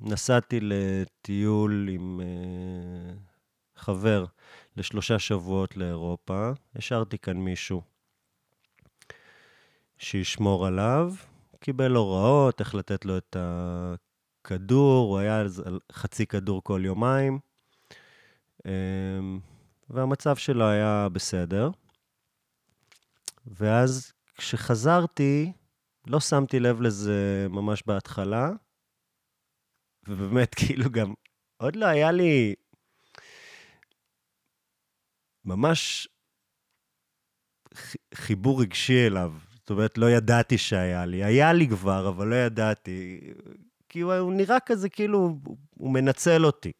נסעתי 0.00 0.58
לטיול 0.62 1.88
עם 1.92 2.20
uh, 2.20 3.80
חבר 3.80 4.24
לשלושה 4.76 5.18
שבועות 5.18 5.76
לאירופה. 5.76 6.50
השארתי 6.76 7.18
כאן 7.18 7.36
מישהו 7.36 7.82
שישמור 9.98 10.66
עליו, 10.66 11.12
קיבל 11.60 11.94
הוראות 11.94 12.60
איך 12.60 12.74
לתת 12.74 13.04
לו 13.04 13.18
את 13.18 13.36
הכדור, 13.38 15.08
הוא 15.08 15.18
היה 15.18 15.42
חצי 15.92 16.26
כדור 16.26 16.64
כל 16.64 16.82
יומיים, 16.84 17.38
um, 18.58 18.64
והמצב 19.90 20.36
שלו 20.36 20.64
היה 20.68 21.08
בסדר. 21.12 21.70
ואז 23.46 24.12
כשחזרתי, 24.36 25.52
לא 26.06 26.20
שמתי 26.20 26.60
לב 26.60 26.80
לזה 26.80 27.46
ממש 27.50 27.82
בהתחלה, 27.86 28.50
ובאמת, 30.08 30.54
כאילו 30.60 30.90
גם, 30.90 31.14
עוד 31.56 31.76
לא 31.76 31.86
היה 31.86 32.12
לי 32.12 32.54
ממש 35.44 36.08
חיבור 38.14 38.62
רגשי 38.62 39.06
אליו. 39.06 39.32
זאת 39.54 39.70
אומרת, 39.70 39.98
לא 39.98 40.10
ידעתי 40.10 40.58
שהיה 40.58 41.06
לי. 41.06 41.24
היה 41.24 41.52
לי 41.52 41.68
כבר, 41.68 42.08
אבל 42.08 42.26
לא 42.26 42.34
ידעתי. 42.34 43.20
כי 43.88 44.00
הוא, 44.00 44.14
הוא 44.14 44.32
נראה 44.32 44.60
כזה 44.60 44.88
כאילו 44.88 45.38
הוא 45.70 45.92
מנצל 45.92 46.46
אותי. 46.46 46.72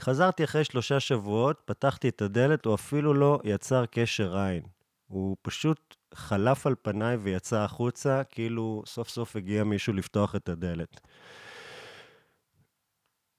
חזרתי 0.00 0.44
אחרי 0.44 0.64
שלושה 0.64 1.00
שבועות, 1.00 1.62
פתחתי 1.64 2.08
את 2.08 2.22
הדלת, 2.22 2.64
הוא 2.64 2.74
אפילו 2.74 3.14
לא 3.14 3.40
יצר 3.44 3.86
קשר 3.86 4.36
עין. 4.36 4.62
הוא 5.06 5.36
פשוט 5.42 5.96
חלף 6.14 6.66
על 6.66 6.74
פניי 6.82 7.16
ויצא 7.16 7.58
החוצה, 7.60 8.24
כאילו 8.24 8.82
סוף 8.86 9.08
סוף 9.08 9.36
הגיע 9.36 9.64
מישהו 9.64 9.92
לפתוח 9.92 10.36
את 10.36 10.48
הדלת. 10.48 11.00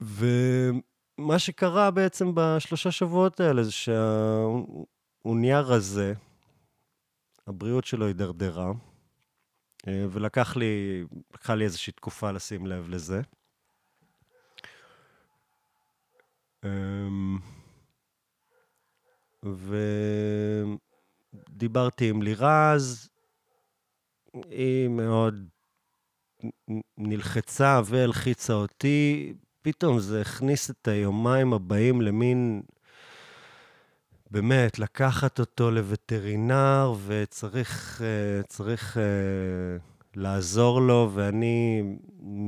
ומה 0.02 1.40
שקרה 1.40 1.92
בעצם 1.92 2.32
בשלושה 2.34 2.92
שבועות 2.92 3.40
האלה 3.40 3.64
זה 3.64 3.72
שהוא 3.72 5.38
נהיה 5.38 5.60
רזה, 5.60 6.14
הבריאות 7.48 7.86
שלו 7.86 8.06
הידרדרה, 8.06 8.72
אה, 9.88 10.06
ולקח 10.12 10.56
לי, 10.56 11.04
לקחה 11.34 11.56
לי 11.56 11.64
איזושהי 11.64 11.94
תקופה 11.94 12.32
לשים 12.32 12.68
לב 12.68 12.90
לזה. 12.90 13.22
אמ, 16.66 17.38
ו... 19.46 19.76
דיברתי 21.56 22.10
עם 22.10 22.22
לירז, 22.22 23.10
היא 24.50 24.88
מאוד 24.88 25.48
נלחצה 26.98 27.82
והלחיצה 27.86 28.54
אותי. 28.54 29.34
פתאום 29.62 30.00
זה 30.00 30.22
הכניס 30.22 30.70
את 30.70 30.88
היומיים 30.88 31.54
הבאים 31.54 32.02
למין, 32.02 32.62
באמת, 34.32 34.80
לקחת 34.80 35.40
אותו 35.40 35.72
לווטרינר, 35.72 36.94
וצריך 37.06 38.02
אה, 38.02 38.44
צריך, 38.44 38.98
uh, 38.98 39.00
לעזור 40.16 40.82
לו, 40.82 41.12
ואני 41.14 41.84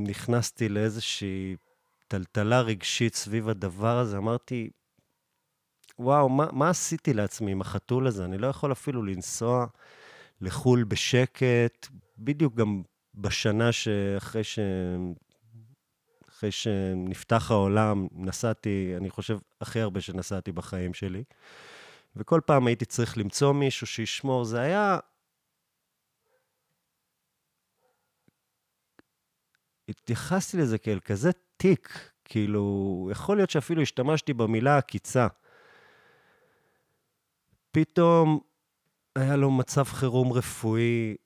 נכנסתי 0.06 0.68
לאיזושהי 0.68 1.56
טלטלה 2.08 2.60
רגשית 2.60 3.14
סביב 3.14 3.48
הדבר 3.48 3.98
הזה. 3.98 4.16
אמרתי, 4.16 4.70
וואו, 5.98 6.28
מה, 6.28 6.46
מה 6.52 6.70
עשיתי 6.70 7.14
לעצמי 7.14 7.52
עם 7.52 7.60
החתול 7.60 8.06
הזה? 8.06 8.24
אני 8.24 8.38
לא 8.38 8.46
יכול 8.46 8.72
אפילו 8.72 9.02
לנסוע 9.02 9.66
לחו"ל 10.40 10.84
בשקט, 10.84 11.86
בדיוק 12.18 12.54
גם 12.54 12.82
בשנה 13.14 13.72
שאחרי 13.72 14.44
ש... 14.44 14.58
אחרי 16.28 16.50
שנפתח 16.50 17.50
העולם, 17.50 18.06
נסעתי, 18.12 18.94
אני 18.96 19.10
חושב, 19.10 19.38
הכי 19.60 19.80
הרבה 19.80 20.00
שנסעתי 20.00 20.52
בחיים 20.52 20.94
שלי. 20.94 21.24
וכל 22.16 22.40
פעם 22.46 22.66
הייתי 22.66 22.84
צריך 22.84 23.18
למצוא 23.18 23.52
מישהו 23.52 23.86
שישמור. 23.86 24.44
זה 24.44 24.60
היה... 24.60 24.98
התייחסתי 29.88 30.56
לזה 30.56 30.78
כאל 30.78 31.00
כזה 31.00 31.30
תיק, 31.56 32.10
כאילו, 32.24 33.08
יכול 33.12 33.36
להיות 33.36 33.50
שאפילו 33.50 33.82
השתמשתי 33.82 34.32
במילה 34.32 34.78
עקיצה. 34.78 35.26
פתאום 37.78 38.40
היה 39.16 39.36
לו 39.36 39.50
מצב 39.50 39.84
חירום 39.84 40.32
רפואי, 40.32 41.16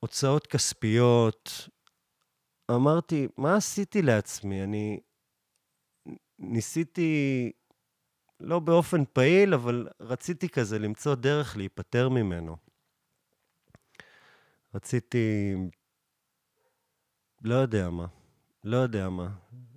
הוצאות 0.00 0.46
כספיות. 0.46 1.68
אמרתי, 2.70 3.28
מה 3.36 3.56
עשיתי 3.56 4.02
לעצמי? 4.02 4.62
אני 4.64 5.00
ניסיתי, 6.38 7.52
לא 8.40 8.58
באופן 8.58 9.04
פעיל, 9.12 9.54
אבל 9.54 9.88
רציתי 10.00 10.48
כזה 10.48 10.78
למצוא 10.78 11.14
דרך 11.14 11.56
להיפטר 11.56 12.08
ממנו. 12.08 12.56
רציתי, 14.74 15.54
לא 17.42 17.54
יודע 17.54 17.90
מה, 17.90 18.06
לא 18.64 18.76
יודע 18.76 19.08
מה. 19.08 19.28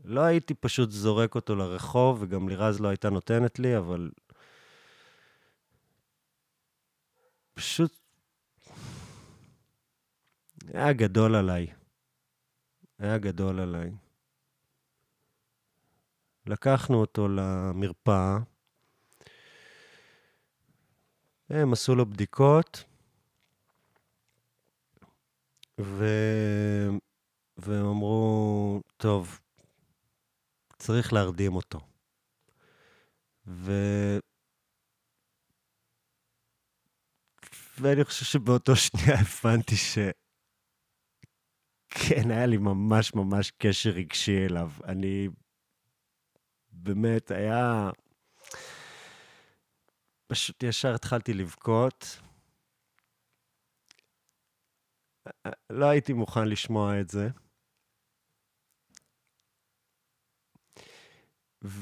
לא 0.03 0.21
הייתי 0.21 0.53
פשוט 0.53 0.91
זורק 0.91 1.35
אותו 1.35 1.55
לרחוב, 1.55 2.17
וגם 2.21 2.49
לירז 2.49 2.79
לא 2.79 2.87
הייתה 2.87 3.09
נותנת 3.09 3.59
לי, 3.59 3.77
אבל 3.77 4.09
פשוט... 7.55 7.97
היה 10.73 10.93
גדול 10.93 11.35
עליי. 11.35 11.67
היה 12.99 13.17
גדול 13.17 13.59
עליי. 13.59 13.91
לקחנו 16.45 17.01
אותו 17.01 17.27
למרפאה, 17.27 18.37
הם 21.49 21.73
עשו 21.73 21.95
לו 21.95 22.05
בדיקות, 22.05 22.83
ו... 25.81 26.05
והם 27.57 27.85
אמרו, 27.85 28.81
טוב, 28.97 29.39
צריך 30.77 31.13
להרדים 31.13 31.55
אותו. 31.55 31.79
ו... 33.47 33.71
ואני 37.79 38.03
חושב 38.05 38.25
שבאותו 38.25 38.75
שנייה 38.75 39.19
הבנתי 39.25 39.75
ש... 39.75 39.97
כן, 41.89 42.31
היה 42.31 42.45
לי 42.45 42.57
ממש 42.57 43.13
ממש 43.13 43.51
קשר 43.51 43.89
רגשי 43.89 44.45
אליו. 44.45 44.71
אני... 44.83 45.27
באמת, 46.71 47.31
היה... 47.31 47.89
פשוט 50.27 50.63
ישר 50.63 50.95
התחלתי 50.95 51.33
לבכות. 51.33 52.21
לא 55.69 55.85
הייתי 55.85 56.13
מוכן 56.13 56.47
לשמוע 56.47 57.01
את 57.01 57.09
זה. 57.09 57.29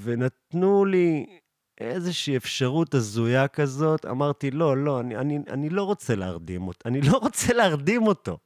ונתנו 0.03 0.85
לי 0.85 1.39
איזושהי 1.83 2.37
אפשרות 2.37 2.93
הזויה 2.93 3.47
כזאת, 3.47 4.05
אמרתי, 4.05 4.51
לא, 4.51 4.77
לא, 4.77 4.99
אני, 4.99 5.15
אני, 5.15 5.39
אני 5.49 5.69
לא 5.69 5.83
רוצה 5.83 6.15
להרדים 6.15 6.67
אותו, 6.67 6.89
אני 6.89 7.01
לא 7.01 7.17
רוצה 7.17 7.53
להרדים 7.53 8.07
אותו. 8.07 8.37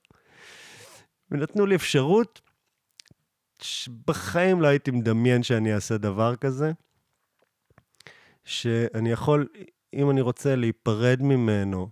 ונתנו 1.32 1.66
לי 1.66 1.76
אפשרות 1.76 2.42
שבחיים 3.62 4.62
לא 4.62 4.68
הייתי 4.68 4.92
מדמיין 4.92 5.44
שאני 5.44 5.76
אעשה 5.76 5.98
דבר 5.98 6.36
כזה, 6.36 6.72
שאני 8.46 9.12
יכול, 9.12 9.48
אם 9.94 10.10
אני 10.10 10.22
רוצה 10.22 10.56
להיפרד 10.56 11.22
ממנו, 11.22 11.90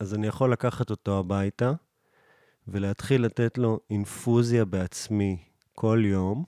אז 0.00 0.14
אני 0.14 0.26
יכול 0.26 0.52
לקחת 0.52 0.90
אותו 0.90 1.18
הביתה 1.18 1.72
ולהתחיל 2.68 3.24
לתת 3.24 3.58
לו 3.58 3.80
אינפוזיה 3.90 4.64
בעצמי 4.64 5.44
כל 5.72 6.02
יום, 6.04 6.44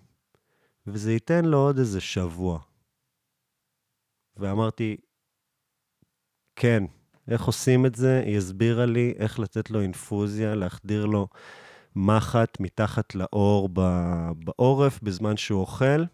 וזה 0.87 1.12
ייתן 1.12 1.45
לו 1.45 1.59
עוד 1.59 1.79
איזה 1.79 2.01
שבוע. 2.01 2.61
ואמרתי, 4.37 4.97
כן, 6.57 6.85
איך 7.29 7.44
עושים 7.44 7.87
את 7.87 7.94
זה, 7.94 8.23
היא 8.27 8.38
הסבירה 8.38 8.87
לי 8.87 9.14
איך 9.18 9.38
לתת 9.38 9.70
לו 9.70 9.81
אינפוזיה, 9.81 10.55
להחדיר 10.55 11.07
לו 11.07 11.29
מחט 11.97 12.61
מתחת 12.61 13.14
לאור 13.14 13.68
בעורף 14.44 15.03
בזמן 15.03 15.37
שהוא 15.37 15.61
אוכל. 15.61 16.05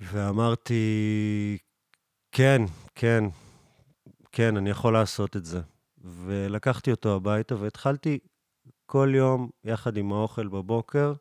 ואמרתי, 0.00 1.58
כן, 2.32 2.62
כן, 2.94 3.24
כן, 4.32 4.56
אני 4.56 4.70
יכול 4.70 4.92
לעשות 4.92 5.36
את 5.36 5.44
זה. 5.44 5.60
ולקחתי 5.98 6.90
אותו 6.90 7.16
הביתה 7.16 7.56
והתחלתי 7.56 8.18
כל 8.86 9.12
יום, 9.14 9.50
יחד 9.64 9.96
עם 9.96 10.12
האוכל 10.12 10.48
בבוקר, 10.48 11.12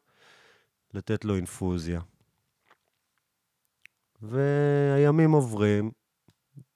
לתת 0.94 1.26
לו 1.26 1.36
אינפוזיה. 1.36 2.02
והימים 4.22 5.32
עוברים, 5.32 5.92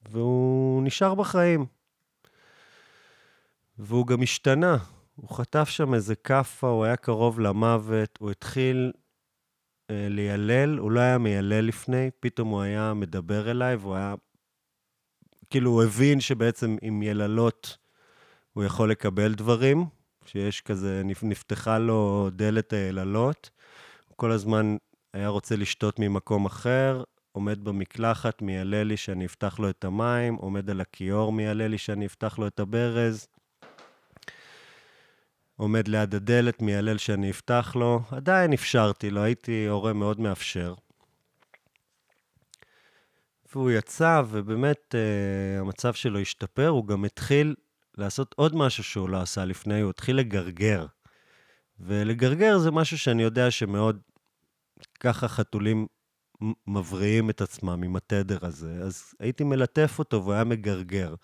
והוא 0.09 0.83
נשאר 0.83 1.15
בחיים. 1.15 1.65
והוא 3.77 4.07
גם 4.07 4.21
השתנה. 4.21 4.77
הוא 5.15 5.29
חטף 5.29 5.69
שם 5.69 5.93
איזה 5.93 6.15
כאפה, 6.15 6.67
הוא 6.67 6.85
היה 6.85 6.95
קרוב 6.95 7.39
למוות, 7.39 8.17
הוא 8.19 8.31
התחיל 8.31 8.91
אה, 9.89 10.07
ליילל, 10.09 10.77
הוא 10.77 10.91
לא 10.91 10.99
היה 10.99 11.17
מיילל 11.17 11.65
לפני, 11.65 12.09
פתאום 12.19 12.49
הוא 12.49 12.61
היה 12.61 12.93
מדבר 12.93 13.51
אליי, 13.51 13.75
והוא 13.75 13.95
היה... 13.95 14.15
כאילו, 15.49 15.71
הוא 15.71 15.83
הבין 15.83 16.19
שבעצם 16.19 16.77
עם 16.81 17.01
יללות 17.03 17.77
הוא 18.53 18.63
יכול 18.63 18.91
לקבל 18.91 19.33
דברים, 19.33 19.85
שיש 20.25 20.61
כזה, 20.61 21.01
נפתחה 21.23 21.79
לו 21.79 22.29
דלת 22.31 22.73
היללות. 22.73 23.49
הוא 24.07 24.17
כל 24.17 24.31
הזמן 24.31 24.77
היה 25.13 25.27
רוצה 25.27 25.55
לשתות 25.55 25.99
ממקום 25.99 26.45
אחר, 26.45 27.03
עומד 27.35 27.63
במקלחת, 27.63 28.41
מיילל 28.41 28.83
לי 28.83 28.97
שאני 28.97 29.25
אפתח 29.25 29.59
לו 29.59 29.69
את 29.69 29.85
המים, 29.85 30.35
עומד 30.35 30.69
על 30.69 30.81
הכיור, 30.81 31.33
מיילל 31.33 31.67
לי 31.67 31.77
שאני 31.77 32.05
אפתח 32.05 32.39
לו 32.39 32.47
את 32.47 32.59
הברז. 32.59 33.27
עומד 35.55 35.87
ליד 35.87 36.15
הדלת, 36.15 36.61
מיילל 36.61 36.97
שאני 36.97 37.31
אפתח 37.31 37.75
לו. 37.75 38.01
עדיין 38.11 38.53
אפשרתי 38.53 39.09
לו, 39.09 39.23
הייתי 39.23 39.67
הורה 39.67 39.93
מאוד 39.93 40.19
מאפשר. 40.19 40.73
והוא 43.53 43.71
יצא, 43.71 44.21
ובאמת 44.29 44.95
uh, 44.95 45.61
המצב 45.61 45.93
שלו 45.93 46.19
השתפר, 46.19 46.67
הוא 46.67 46.87
גם 46.87 47.05
התחיל 47.05 47.55
לעשות 47.97 48.35
עוד 48.37 48.55
משהו 48.55 48.83
שהוא 48.83 49.09
לא 49.09 49.21
עשה 49.21 49.45
לפני, 49.45 49.81
הוא 49.81 49.89
התחיל 49.89 50.15
לגרגר. 50.15 50.85
ולגרגר 51.79 52.57
זה 52.57 52.71
משהו 52.71 52.97
שאני 52.97 53.23
יודע 53.23 53.51
שמאוד, 53.51 53.99
ככה 54.99 55.27
חתולים 55.27 55.87
מבריאים 56.67 57.29
את 57.29 57.41
עצמם 57.41 57.83
עם 57.83 57.95
התדר 57.95 58.45
הזה. 58.45 58.79
אז 58.83 59.13
הייתי 59.19 59.43
מלטף 59.43 59.95
אותו 59.99 60.21
והוא 60.21 60.33
היה 60.33 60.43
מגרגר. 60.43 61.15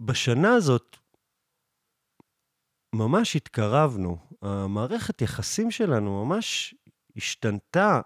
ובשנה 0.00 0.54
הזאת 0.54 0.96
ממש 2.92 3.36
התקרבנו. 3.36 4.16
המערכת 4.42 5.22
יחסים 5.22 5.70
שלנו 5.70 6.24
ממש 6.24 6.74
השתנתה 7.16 8.00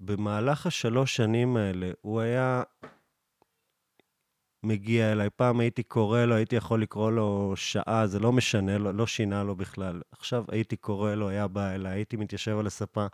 במהלך 0.00 0.66
השלוש 0.66 1.16
שנים 1.16 1.56
האלה. 1.56 1.90
הוא 2.00 2.20
היה 2.20 2.62
מגיע 4.62 5.12
אליי. 5.12 5.30
פעם 5.30 5.60
הייתי 5.60 5.82
קורא 5.82 6.24
לו, 6.24 6.34
הייתי 6.34 6.56
יכול 6.56 6.82
לקרוא 6.82 7.12
לו 7.12 7.52
שעה, 7.56 8.06
זה 8.06 8.18
לא 8.18 8.32
משנה, 8.32 8.78
לא, 8.78 8.94
לא 8.94 9.06
שינה 9.06 9.44
לו 9.44 9.56
בכלל. 9.56 10.02
עכשיו 10.12 10.44
הייתי 10.48 10.76
קורא 10.76 11.14
לו, 11.14 11.28
היה 11.28 11.48
בא 11.48 11.70
אליי, 11.70 11.92
הייתי 11.92 12.16
מתיישב 12.16 12.58
על 12.58 12.66
הספה, 12.66 13.06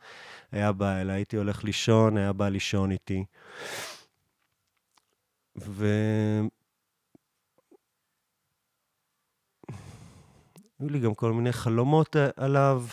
היה 0.53 0.73
בא 0.73 1.01
אליי, 1.01 1.17
הייתי 1.17 1.37
הולך 1.37 1.65
לישון, 1.65 2.17
היה 2.17 2.33
בא 2.33 2.49
לישון 2.49 2.91
איתי. 2.91 3.25
ו... 5.61 5.87
היו 10.81 10.89
לי 10.91 10.99
גם 11.01 11.15
כל 11.15 11.33
מיני 11.33 11.53
חלומות 11.53 12.17
עליו. 12.37 12.85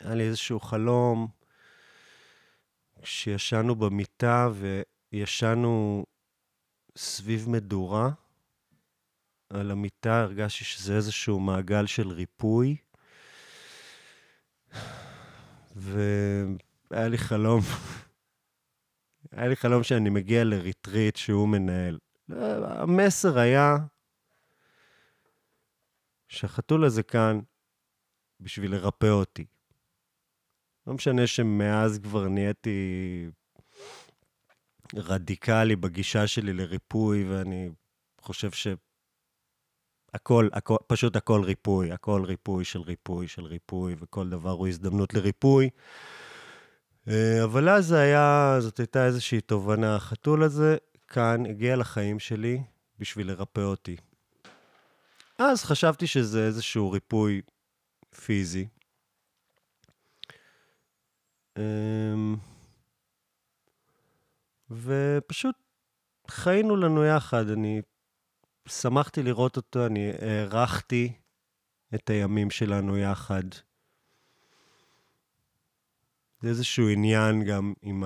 היה 0.00 0.14
לי 0.14 0.24
איזשהו 0.24 0.60
חלום 0.60 1.28
כשישנו 3.02 3.74
במיטה 3.74 4.48
וישנו 5.14 6.04
סביב 6.96 7.48
מדורה 7.48 8.10
על 9.50 9.70
המיטה, 9.70 10.20
הרגשתי 10.20 10.64
שזה 10.64 10.96
איזשהו 10.96 11.40
מעגל 11.40 11.86
של 11.86 12.08
ריפוי. 12.08 12.76
והיה 15.76 17.08
לי 17.08 17.18
חלום, 17.18 17.60
היה 19.30 19.48
לי 19.48 19.56
חלום 19.56 19.82
שאני 19.82 20.10
מגיע 20.10 20.44
לריטריט 20.44 21.16
שהוא 21.16 21.48
מנהל. 21.48 21.98
המסר 22.78 23.38
היה 23.38 23.76
שהחתול 26.28 26.84
הזה 26.84 27.02
כאן 27.02 27.40
בשביל 28.40 28.74
לרפא 28.74 29.06
אותי. 29.06 29.46
לא 30.86 30.94
משנה 30.94 31.26
שמאז 31.26 31.98
כבר 31.98 32.28
נהייתי 32.28 32.70
רדיקלי 34.94 35.76
בגישה 35.76 36.26
שלי 36.26 36.52
לריפוי, 36.52 37.24
ואני 37.24 37.70
חושב 38.20 38.50
שהכל, 38.50 40.48
הכל, 40.52 40.76
פשוט 40.86 41.16
הכל 41.16 41.42
ריפוי, 41.44 41.92
הכל 41.92 42.24
ריפוי 42.24 42.64
של 42.64 42.80
ריפוי 42.80 43.28
של 43.28 43.44
ריפוי, 43.44 43.94
וכל 43.98 44.28
דבר 44.28 44.50
הוא 44.50 44.68
הזדמנות 44.68 45.14
לריפוי. 45.14 45.70
אה, 47.08 47.44
אבל 47.44 47.68
אז 47.68 47.86
זה 47.86 48.00
היה, 48.00 48.56
זאת 48.60 48.78
הייתה 48.78 49.06
איזושהי 49.06 49.40
תובנה. 49.40 49.96
החתול 49.96 50.42
הזה 50.42 50.76
כאן 51.08 51.46
הגיע 51.46 51.76
לחיים 51.76 52.18
שלי 52.18 52.62
בשביל 52.98 53.26
לרפא 53.26 53.60
אותי. 53.60 53.96
אז 55.38 55.64
חשבתי 55.64 56.06
שזה 56.06 56.46
איזשהו 56.46 56.90
ריפוי 56.90 57.42
פיזי. 58.24 58.66
אמ, 61.58 62.36
ופשוט 64.70 65.56
חיינו 66.28 66.76
לנו 66.76 67.04
יחד. 67.04 67.48
אני 67.48 67.82
שמחתי 68.68 69.22
לראות 69.22 69.56
אותו, 69.56 69.86
אני 69.86 70.10
הערכתי 70.20 71.12
את 71.94 72.10
הימים 72.10 72.50
שלנו 72.50 72.98
יחד. 72.98 73.42
זה 76.40 76.48
איזשהו 76.48 76.88
עניין 76.88 77.44
גם 77.44 77.72
עם 77.82 78.04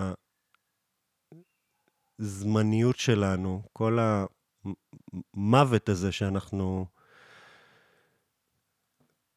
הזמניות 2.18 2.96
שלנו, 2.96 3.62
כל 3.72 3.98
המוות 5.34 5.88
הזה 5.88 6.12
שאנחנו 6.12 6.86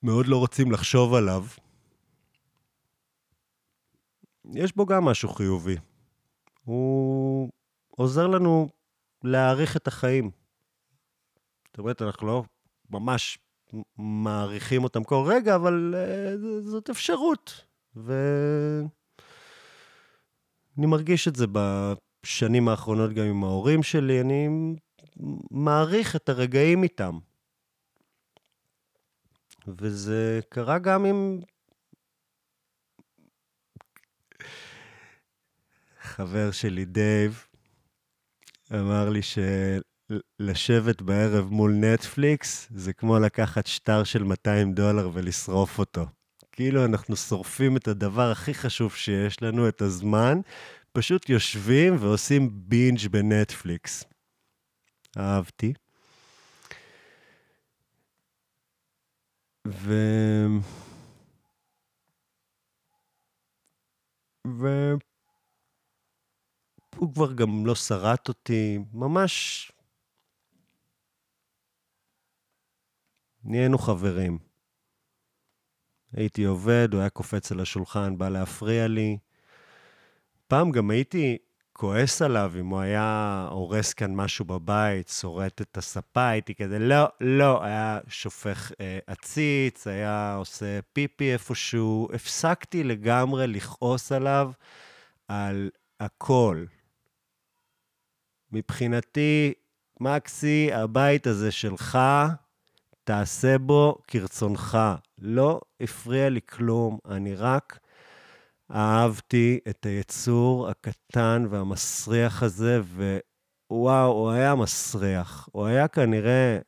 מאוד 0.03 0.27
לא 0.27 0.37
רוצים 0.37 0.71
לחשוב 0.71 1.13
עליו. 1.13 1.45
יש 4.53 4.75
בו 4.75 4.85
גם 4.85 5.05
משהו 5.05 5.29
חיובי. 5.29 5.75
הוא 6.65 7.49
עוזר 7.89 8.27
לנו 8.27 8.69
להעריך 9.23 9.77
את 9.77 9.87
החיים. 9.87 10.31
זאת 11.67 11.79
אומרת, 11.79 12.01
אנחנו 12.01 12.27
לא 12.27 12.43
ממש 12.89 13.39
מעריכים 13.97 14.83
אותם 14.83 15.03
כל 15.03 15.23
רגע, 15.27 15.55
אבל 15.55 15.95
uh, 15.95 16.67
זאת 16.69 16.89
אפשרות. 16.89 17.65
ואני 17.95 18.87
מרגיש 20.77 21.27
את 21.27 21.35
זה 21.35 21.45
בשנים 21.51 22.67
האחרונות 22.67 23.13
גם 23.13 23.25
עם 23.25 23.43
ההורים 23.43 23.83
שלי, 23.83 24.21
אני 24.21 24.47
מעריך 25.51 26.15
את 26.15 26.29
הרגעים 26.29 26.83
איתם. 26.83 27.19
וזה 29.67 30.39
קרה 30.49 30.79
גם 30.79 31.05
עם 31.05 31.39
חבר 36.11 36.51
שלי, 36.51 36.85
דייב, 36.85 37.45
אמר 38.73 39.09
לי 39.09 39.19
שלשבת 39.21 41.01
בערב 41.01 41.49
מול 41.49 41.73
נטפליקס 41.73 42.67
זה 42.75 42.93
כמו 42.93 43.19
לקחת 43.19 43.67
שטר 43.67 44.03
של 44.03 44.23
200 44.23 44.73
דולר 44.73 45.09
ולשרוף 45.13 45.79
אותו. 45.79 46.05
כאילו 46.51 46.85
אנחנו 46.85 47.15
שורפים 47.15 47.77
את 47.77 47.87
הדבר 47.87 48.31
הכי 48.31 48.53
חשוב 48.53 48.95
שיש 48.95 49.41
לנו, 49.41 49.67
את 49.67 49.81
הזמן, 49.81 50.39
פשוט 50.93 51.29
יושבים 51.29 51.95
ועושים 51.99 52.49
בינג' 52.53 53.07
בנטפליקס. 53.11 54.03
אהבתי. 55.17 55.73
ו... 59.67 59.93
ו... 64.47 64.67
הוא 67.01 67.13
כבר 67.13 67.33
גם 67.33 67.65
לא 67.65 67.75
שרט 67.75 68.27
אותי, 68.27 68.79
ממש... 68.93 69.71
נהיינו 73.43 73.77
חברים. 73.77 74.39
הייתי 76.13 76.43
עובד, 76.43 76.89
הוא 76.91 77.01
היה 77.01 77.09
קופץ 77.09 77.51
על 77.51 77.59
השולחן, 77.59 78.17
בא 78.17 78.29
להפריע 78.29 78.87
לי. 78.87 79.17
פעם 80.47 80.71
גם 80.71 80.89
הייתי 80.89 81.37
כועס 81.73 82.21
עליו 82.21 82.51
אם 82.59 82.67
הוא 82.67 82.79
היה 82.79 83.47
הורס 83.51 83.93
כאן 83.93 84.15
משהו 84.15 84.45
בבית, 84.45 85.07
שורט 85.09 85.61
את 85.61 85.77
הספה, 85.77 86.27
הייתי 86.27 86.55
כזה, 86.55 86.79
לא, 86.79 87.05
לא, 87.21 87.63
היה 87.63 87.99
שופך 88.07 88.71
אה, 88.79 88.99
עציץ, 89.07 89.87
היה 89.87 90.35
עושה 90.35 90.79
פיפי 90.93 91.33
איפשהו. 91.33 92.07
הפסקתי 92.13 92.83
לגמרי 92.83 93.47
לכעוס 93.47 94.11
עליו 94.11 94.51
על 95.27 95.69
הכל. 95.99 96.65
מבחינתי, 98.51 99.53
מקסי, 99.99 100.69
הבית 100.73 101.27
הזה 101.27 101.51
שלך, 101.51 101.99
תעשה 103.03 103.57
בו 103.57 103.97
כרצונך. 104.07 104.77
לא 105.17 105.61
הפריע 105.81 106.29
לי 106.29 106.39
כלום, 106.49 106.97
אני 107.09 107.35
רק 107.35 107.79
אהבתי 108.71 109.59
את 109.69 109.85
היצור 109.85 110.69
הקטן 110.69 111.45
והמסריח 111.49 112.43
הזה, 112.43 112.81
ווואו, 113.71 114.11
הוא 114.11 114.31
היה 114.31 114.55
מסריח. 114.55 115.49
הוא 115.51 115.65
היה 115.65 115.87
כנראה 115.87 116.59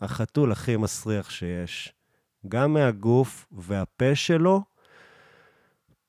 החתול 0.00 0.52
הכי 0.52 0.76
מסריח 0.76 1.30
שיש. 1.30 1.92
גם 2.48 2.72
מהגוף 2.72 3.46
והפה 3.52 4.14
שלו, 4.14 4.62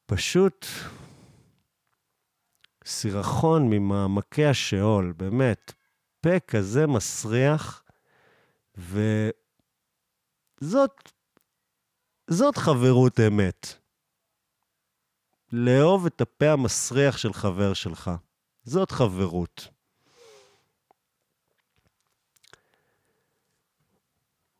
פשוט 0.06 0.66
סירחון 2.90 3.70
ממעמקי 3.70 4.46
השאול, 4.46 5.14
באמת. 5.18 5.74
פה 6.22 6.40
כזה 6.40 6.88
מסריח, 6.88 7.84
וזאת 8.78 9.32
זאת 12.30 12.58
חברות 12.58 13.20
אמת. 13.20 13.76
לאהוב 15.52 16.06
את 16.06 16.22
הפה 16.22 16.52
המסריח 16.52 17.18
של 17.18 17.34
חבר 17.34 17.74
שלך. 17.74 18.12
זאת 18.64 18.92
חברות. 18.92 19.68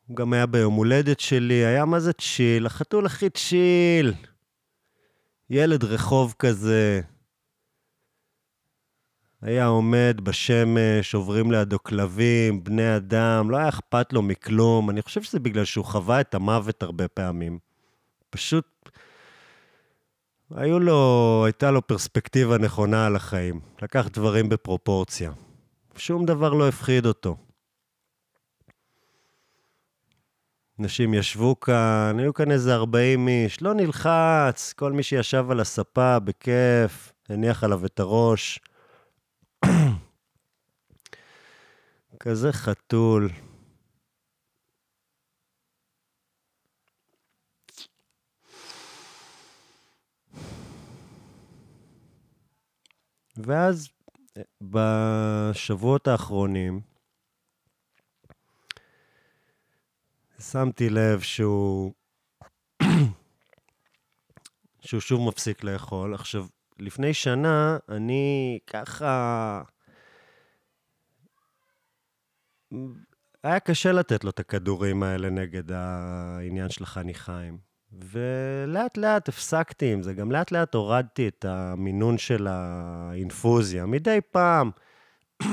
הוא 0.06 0.16
גם 0.16 0.32
היה 0.32 0.46
ביום 0.46 0.74
הולדת 0.74 1.20
שלי, 1.20 1.64
היה 1.64 1.84
מה 1.84 2.00
זה 2.00 2.12
צ'יל, 2.12 2.66
החתול 2.66 3.06
הכי 3.06 3.30
צ'יל. 3.30 4.12
ילד 5.50 5.84
רחוב 5.84 6.34
כזה. 6.38 7.00
היה 9.42 9.66
עומד 9.66 10.20
בשמש, 10.22 11.14
עוברים 11.14 11.52
לידו 11.52 11.82
כלבים, 11.82 12.64
בני 12.64 12.96
אדם, 12.96 13.50
לא 13.50 13.56
היה 13.56 13.68
אכפת 13.68 14.12
לו 14.12 14.22
מכלום. 14.22 14.90
אני 14.90 15.02
חושב 15.02 15.22
שזה 15.22 15.40
בגלל 15.40 15.64
שהוא 15.64 15.84
חווה 15.84 16.20
את 16.20 16.34
המוות 16.34 16.82
הרבה 16.82 17.08
פעמים. 17.08 17.58
פשוט 18.30 18.90
היו 20.54 20.80
לו, 20.80 21.42
הייתה 21.44 21.70
לו 21.70 21.86
פרספקטיבה 21.86 22.58
נכונה 22.58 23.06
על 23.06 23.16
החיים. 23.16 23.60
לקח 23.82 24.08
דברים 24.12 24.48
בפרופורציה. 24.48 25.32
שום 25.96 26.26
דבר 26.26 26.54
לא 26.54 26.68
הפחיד 26.68 27.06
אותו. 27.06 27.36
אנשים 30.80 31.14
ישבו 31.14 31.60
כאן, 31.60 32.16
היו 32.18 32.34
כאן 32.34 32.50
איזה 32.50 32.74
40 32.74 33.28
איש, 33.28 33.62
לא 33.62 33.74
נלחץ, 33.74 34.72
כל 34.76 34.92
מי 34.92 35.02
שישב 35.02 35.46
על 35.50 35.60
הספה 35.60 36.18
בכיף, 36.18 37.12
הניח 37.28 37.64
עליו 37.64 37.86
את 37.86 38.00
הראש. 38.00 38.60
כזה 42.20 42.52
חתול. 42.52 43.28
ואז 53.36 53.88
בשבועות 54.62 56.08
האחרונים 56.08 56.80
שמתי 60.40 60.90
לב 60.90 61.20
שהוא... 61.20 61.92
שהוא 64.80 65.00
שוב 65.00 65.28
מפסיק 65.28 65.64
לאכול. 65.64 66.14
עכשיו, 66.14 66.46
לפני 66.78 67.14
שנה 67.14 67.78
אני 67.88 68.58
ככה... 68.66 69.62
היה 73.44 73.60
קשה 73.60 73.92
לתת 73.92 74.24
לו 74.24 74.30
את 74.30 74.40
הכדורים 74.40 75.02
האלה 75.02 75.30
נגד 75.30 75.72
העניין 75.72 76.68
של 76.68 76.84
החניכיים. 76.84 77.58
ולאט 77.92 78.96
לאט 78.96 79.28
הפסקתי 79.28 79.92
עם 79.92 80.02
זה, 80.02 80.14
גם 80.14 80.32
לאט 80.32 80.52
לאט 80.52 80.74
הורדתי 80.74 81.28
את 81.28 81.44
המינון 81.44 82.18
של 82.18 82.46
האינפוזיה. 82.50 83.86
מדי 83.86 84.18
פעם, 84.30 84.70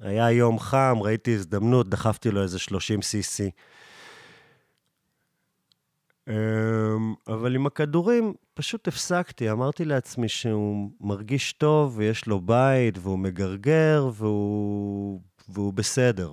היה 0.00 0.30
יום 0.30 0.58
חם, 0.58 0.96
ראיתי 1.00 1.34
הזדמנות, 1.34 1.88
דחפתי 1.88 2.30
לו 2.30 2.42
איזה 2.42 2.58
30 2.58 3.00
cc. 3.00 3.50
אמ, 6.28 7.14
אבל 7.28 7.54
עם 7.54 7.66
הכדורים 7.66 8.34
פשוט 8.54 8.88
הפסקתי, 8.88 9.50
אמרתי 9.50 9.84
לעצמי 9.84 10.28
שהוא 10.28 10.90
מרגיש 11.00 11.52
טוב 11.52 11.98
ויש 11.98 12.26
לו 12.26 12.40
בית 12.40 12.98
והוא 12.98 13.18
מגרגר 13.18 14.10
והוא, 14.12 15.20
והוא 15.48 15.72
בסדר. 15.72 16.32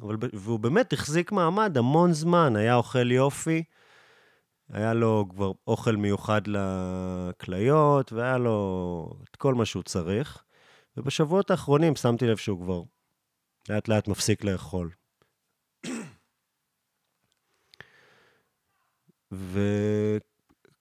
אבל, 0.00 0.16
והוא 0.32 0.58
באמת 0.58 0.92
החזיק 0.92 1.32
מעמד 1.32 1.78
המון 1.78 2.12
זמן, 2.12 2.56
היה 2.56 2.74
אוכל 2.74 3.10
יופי, 3.10 3.64
היה 4.68 4.94
לו 4.94 5.26
כבר 5.30 5.52
אוכל 5.66 5.96
מיוחד 5.96 6.40
לכליות, 6.46 8.12
והיה 8.12 8.38
לו 8.38 9.10
את 9.30 9.36
כל 9.36 9.54
מה 9.54 9.64
שהוא 9.64 9.82
צריך. 9.82 10.42
ובשבועות 10.96 11.50
האחרונים 11.50 11.96
שמתי 11.96 12.26
לב 12.26 12.36
שהוא 12.36 12.60
כבר 12.60 12.82
לאט 13.68 13.88
לאט 13.88 14.08
מפסיק 14.08 14.44
לאכול. 14.44 14.90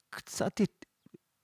וקצת, 0.09 0.61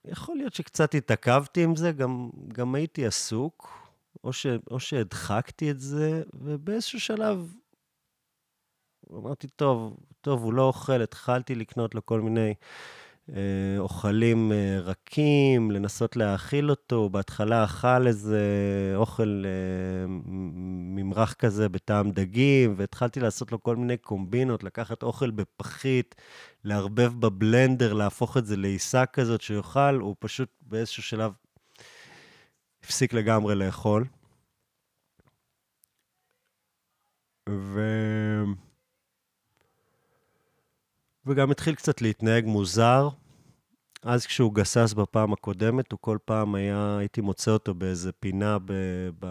יכול 0.04 0.36
להיות 0.36 0.54
שקצת 0.54 0.94
התעכבתי 0.94 1.64
עם 1.64 1.76
זה, 1.76 1.92
גם, 1.92 2.30
גם 2.48 2.74
הייתי 2.74 3.06
עסוק, 3.06 3.87
או, 4.24 4.32
ש, 4.32 4.46
או 4.70 4.80
שהדחקתי 4.80 5.70
את 5.70 5.80
זה, 5.80 6.22
ובאיזשהו 6.34 7.00
שלב 7.00 7.54
אמרתי, 9.12 9.48
טוב, 9.48 9.96
טוב, 10.20 10.42
הוא 10.42 10.52
לא 10.52 10.62
אוכל, 10.62 11.02
התחלתי 11.02 11.54
לקנות 11.54 11.94
לו 11.94 12.06
כל 12.06 12.20
מיני 12.20 12.54
אה, 13.36 13.78
אוכלים 13.78 14.52
אה, 14.52 14.78
רכים, 14.80 15.70
לנסות 15.70 16.16
להאכיל 16.16 16.70
אותו. 16.70 17.08
בהתחלה 17.08 17.64
אכל 17.64 18.06
איזה 18.06 18.42
אוכל 18.96 19.42
אה, 19.46 20.06
ממרח 20.94 21.32
כזה 21.32 21.68
בטעם 21.68 22.10
דגים, 22.10 22.74
והתחלתי 22.76 23.20
לעשות 23.20 23.52
לו 23.52 23.62
כל 23.62 23.76
מיני 23.76 23.96
קומבינות, 23.96 24.64
לקחת 24.64 25.02
אוכל 25.02 25.30
בפחית, 25.30 26.14
לערבב 26.64 27.12
בבלנדר, 27.20 27.92
להפוך 27.92 28.36
את 28.36 28.46
זה 28.46 28.56
לעיסה 28.56 29.06
כזאת 29.06 29.40
שיאכל, 29.40 29.98
הוא 30.00 30.16
פשוט 30.18 30.48
באיזשהו 30.62 31.02
שלב 31.02 31.32
הפסיק 32.88 33.12
לגמרי 33.12 33.54
לאכול. 33.54 34.04
ו... 37.48 37.80
וגם 41.26 41.50
התחיל 41.50 41.74
קצת 41.74 42.02
להתנהג 42.02 42.44
מוזר. 42.44 43.08
אז 44.02 44.26
כשהוא 44.26 44.54
גסס 44.54 44.92
בפעם 44.92 45.32
הקודמת, 45.32 45.92
הוא 45.92 45.98
כל 46.00 46.18
פעם 46.24 46.54
היה, 46.54 46.96
הייתי 46.98 47.20
מוצא 47.20 47.50
אותו 47.50 47.74
באיזה 47.74 48.12
פינה 48.12 48.58
ב, 48.58 48.72
ב, 49.18 49.26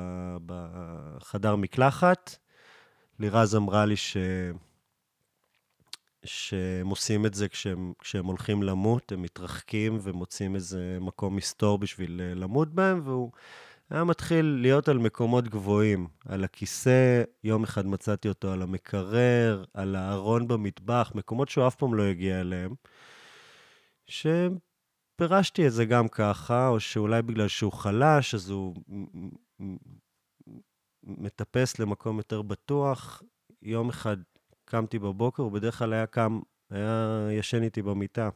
בחדר 0.45 1.55
מקלחת. 1.55 2.35
לירז 3.19 3.55
אמרה 3.55 3.85
לי 3.85 3.97
ש... 3.97 4.17
שהם 6.25 6.87
עושים 6.87 7.25
את 7.25 7.33
זה 7.33 7.47
כשהם, 7.47 7.93
כשהם 7.99 8.25
הולכים 8.25 8.63
למות, 8.63 9.11
הם 9.11 9.21
מתרחקים 9.21 9.99
ומוצאים 10.01 10.55
איזה 10.55 10.97
מקום 11.01 11.35
מסתור 11.35 11.77
בשביל 11.77 12.21
אה, 12.21 12.33
למות 12.35 12.73
בהם, 12.73 13.01
והוא 13.03 13.31
היה 13.89 14.03
מתחיל 14.03 14.45
להיות 14.45 14.89
על 14.89 14.97
מקומות 14.97 15.47
גבוהים, 15.47 16.07
על 16.25 16.43
הכיסא, 16.43 17.23
יום 17.43 17.63
אחד 17.63 17.85
מצאתי 17.85 18.29
אותו 18.29 18.51
על 18.51 18.61
המקרר, 18.61 19.63
על 19.73 19.95
הארון 19.95 20.47
במטבח, 20.47 21.11
מקומות 21.15 21.49
שהוא 21.49 21.67
אף 21.67 21.75
פעם 21.75 21.93
לא 21.93 22.03
הגיע 22.03 22.41
אליהם, 22.41 22.73
שפירשתי 24.07 25.67
את 25.67 25.71
זה 25.71 25.85
גם 25.85 26.07
ככה, 26.07 26.67
או 26.67 26.79
שאולי 26.79 27.21
בגלל 27.21 27.47
שהוא 27.47 27.73
חלש, 27.73 28.35
אז 28.35 28.49
הוא 28.49 28.75
מטפס 31.03 31.79
למקום 31.79 32.17
יותר 32.17 32.41
בטוח. 32.41 33.23
יום 33.61 33.89
אחד 33.89 34.17
קמתי 34.69 34.99
בבוקר, 34.99 35.43
הוא 35.43 35.51
בדרך 35.51 35.77
כלל 35.77 35.93
היה 35.93 36.05
קם, 36.05 36.39
היה 36.69 37.27
ישן 37.31 37.63
איתי 37.63 37.81
במיטה. 37.81 38.29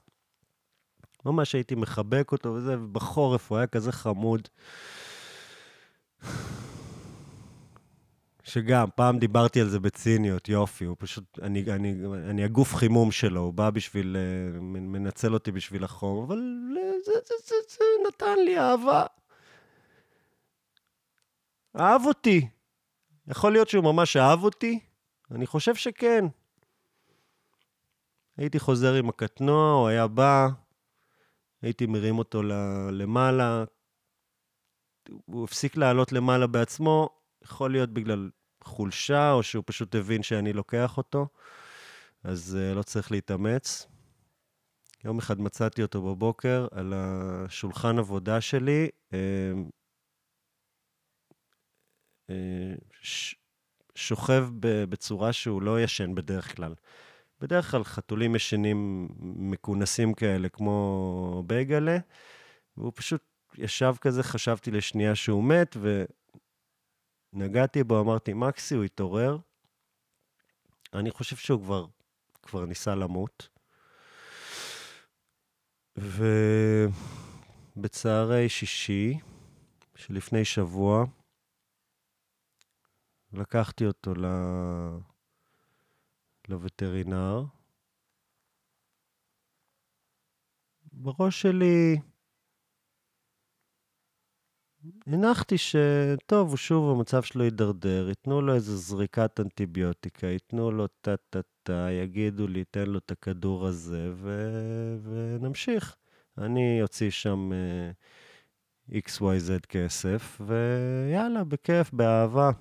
ממש 1.25 1.55
הייתי 1.55 1.75
מחבק 1.75 2.31
אותו 2.31 2.49
וזה, 2.49 2.79
ובחורף 2.79 3.51
הוא 3.51 3.57
היה 3.57 3.67
כזה 3.67 3.91
חמוד. 3.91 4.47
שגם, 8.43 8.87
פעם 8.95 9.19
דיברתי 9.19 9.61
על 9.61 9.69
זה 9.69 9.79
בציניות, 9.79 10.49
יופי, 10.49 10.85
הוא 10.85 10.95
פשוט, 10.99 11.39
אני, 11.41 11.65
אני, 11.71 11.95
אני 12.29 12.43
הגוף 12.43 12.75
חימום 12.75 13.11
שלו, 13.11 13.41
הוא 13.41 13.53
בא 13.53 13.69
בשביל, 13.69 14.17
אה, 14.17 14.59
מנצל 14.61 15.33
אותי 15.33 15.51
בשביל 15.51 15.83
החום, 15.83 16.23
אבל 16.23 16.41
זה, 17.05 17.11
זה, 17.25 17.33
זה, 17.45 17.55
זה 17.69 17.83
נתן 18.07 18.43
לי 18.45 18.59
אהבה. 18.59 19.05
אהב 21.79 22.05
אותי. 22.05 22.47
יכול 23.27 23.51
להיות 23.51 23.69
שהוא 23.69 23.83
ממש 23.83 24.17
אהב 24.17 24.43
אותי? 24.43 24.79
אני 25.31 25.47
חושב 25.47 25.75
שכן. 25.75 26.25
הייתי 28.37 28.59
חוזר 28.59 28.93
עם 28.93 29.09
הקטנוע, 29.09 29.73
הוא 29.73 29.87
היה 29.87 30.07
בא, 30.07 30.47
הייתי 31.61 31.85
מרים 31.85 32.17
אותו 32.17 32.43
למעלה. 32.91 33.63
הוא 35.25 35.43
הפסיק 35.43 35.77
לעלות 35.77 36.11
למעלה 36.11 36.47
בעצמו, 36.47 37.09
יכול 37.43 37.71
להיות 37.71 37.89
בגלל 37.89 38.29
חולשה, 38.63 39.31
או 39.31 39.43
שהוא 39.43 39.63
פשוט 39.67 39.95
הבין 39.95 40.23
שאני 40.23 40.53
לוקח 40.53 40.97
אותו, 40.97 41.27
אז 42.23 42.57
uh, 42.59 42.75
לא 42.75 42.83
צריך 42.83 43.11
להתאמץ. 43.11 43.87
יום 45.03 45.19
אחד 45.19 45.39
מצאתי 45.41 45.81
אותו 45.81 46.01
בבוקר 46.01 46.67
על 46.71 46.93
השולחן 46.95 47.99
עבודה 47.99 48.41
שלי, 48.41 48.89
uh, 49.09 49.13
ש- 53.01 53.40
שוכב 54.01 54.47
בצורה 54.59 55.33
שהוא 55.33 55.61
לא 55.61 55.81
ישן 55.81 56.15
בדרך 56.15 56.55
כלל. 56.55 56.73
בדרך 57.41 57.71
כלל 57.71 57.83
חתולים 57.83 58.35
ישנים 58.35 59.07
מכונסים 59.19 60.13
כאלה, 60.13 60.49
כמו 60.49 61.43
בייגלה, 61.47 61.97
והוא 62.77 62.91
פשוט 62.95 63.21
ישב 63.57 63.93
כזה, 64.01 64.23
חשבתי 64.23 64.71
לשנייה 64.71 65.15
שהוא 65.15 65.43
מת, 65.43 65.77
ונגעתי 67.33 67.83
בו, 67.83 68.01
אמרתי, 68.01 68.33
מקסי, 68.33 68.75
הוא 68.75 68.83
התעורר. 68.83 69.37
אני 70.93 71.11
חושב 71.11 71.35
שהוא 71.35 71.61
כבר, 71.61 71.85
כבר 72.41 72.65
ניסה 72.65 72.95
למות. 72.95 73.49
ובצהרי 77.77 78.49
שישי, 78.49 79.17
שלפני 79.95 80.45
שבוע, 80.45 81.05
לקחתי 83.33 83.85
אותו 83.85 84.13
ל... 84.15 84.25
לווטרינר. 86.49 87.43
בראש 90.93 91.41
שלי 91.41 91.97
הנחתי 95.07 95.55
שטוב, 95.57 96.49
הוא 96.49 96.57
שוב, 96.57 96.95
המצב 96.95 97.23
שלו 97.23 97.43
יידרדר, 97.43 98.09
ייתנו 98.09 98.41
לו 98.41 98.55
איזו 98.55 98.77
זריקת 98.77 99.39
אנטיביוטיקה, 99.39 100.27
ייתנו 100.27 100.71
לו 100.71 100.87
טה-טה-טה, 100.87 101.87
יגידו 101.91 102.47
לי, 102.47 102.63
תן 102.63 102.87
לו 102.87 102.97
את 102.97 103.11
הכדור 103.11 103.67
הזה, 103.67 104.11
ו... 104.13 104.29
ונמשיך. 105.03 105.95
אני 106.37 106.81
אוציא 106.81 107.09
שם 107.09 107.51
uh, 107.51 108.93
אה, 108.93 108.99
XYZ 108.99 109.67
כסף, 109.67 110.41
ויאללה, 110.47 111.43
בכיף, 111.43 111.93
באהבה. 111.93 112.51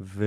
ו... 0.00 0.24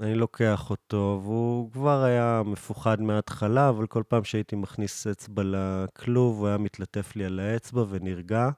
אני 0.00 0.14
לוקח 0.14 0.70
אותו, 0.70 1.20
והוא 1.22 1.72
כבר 1.72 2.02
היה 2.02 2.42
מפוחד 2.44 3.00
מההתחלה, 3.00 3.68
אבל 3.68 3.86
כל 3.86 4.02
פעם 4.08 4.24
שהייתי 4.24 4.56
מכניס 4.56 5.06
אצבע 5.06 5.42
לכלוב, 5.44 6.38
הוא 6.38 6.48
היה 6.48 6.58
מתלטף 6.58 7.16
לי 7.16 7.24
על 7.24 7.40
האצבע 7.40 7.84
ונרגע. 7.88 8.48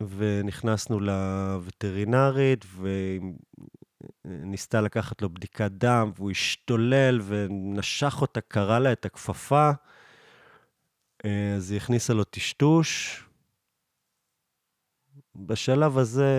ונכנסנו 0.00 1.00
לווטרינרית, 1.00 2.64
וניסתה 4.24 4.80
לקחת 4.80 5.22
לו 5.22 5.30
בדיקת 5.30 5.70
דם, 5.70 6.10
והוא 6.16 6.30
השתולל 6.30 7.20
ונשך 7.24 8.18
אותה, 8.20 8.40
קרע 8.40 8.78
לה 8.78 8.92
את 8.92 9.04
הכפפה. 9.04 9.70
אז 11.56 11.70
היא 11.70 11.76
הכניסה 11.76 12.14
לו 12.14 12.24
טשטוש. 12.24 13.20
בשלב 15.36 15.98
הזה 15.98 16.30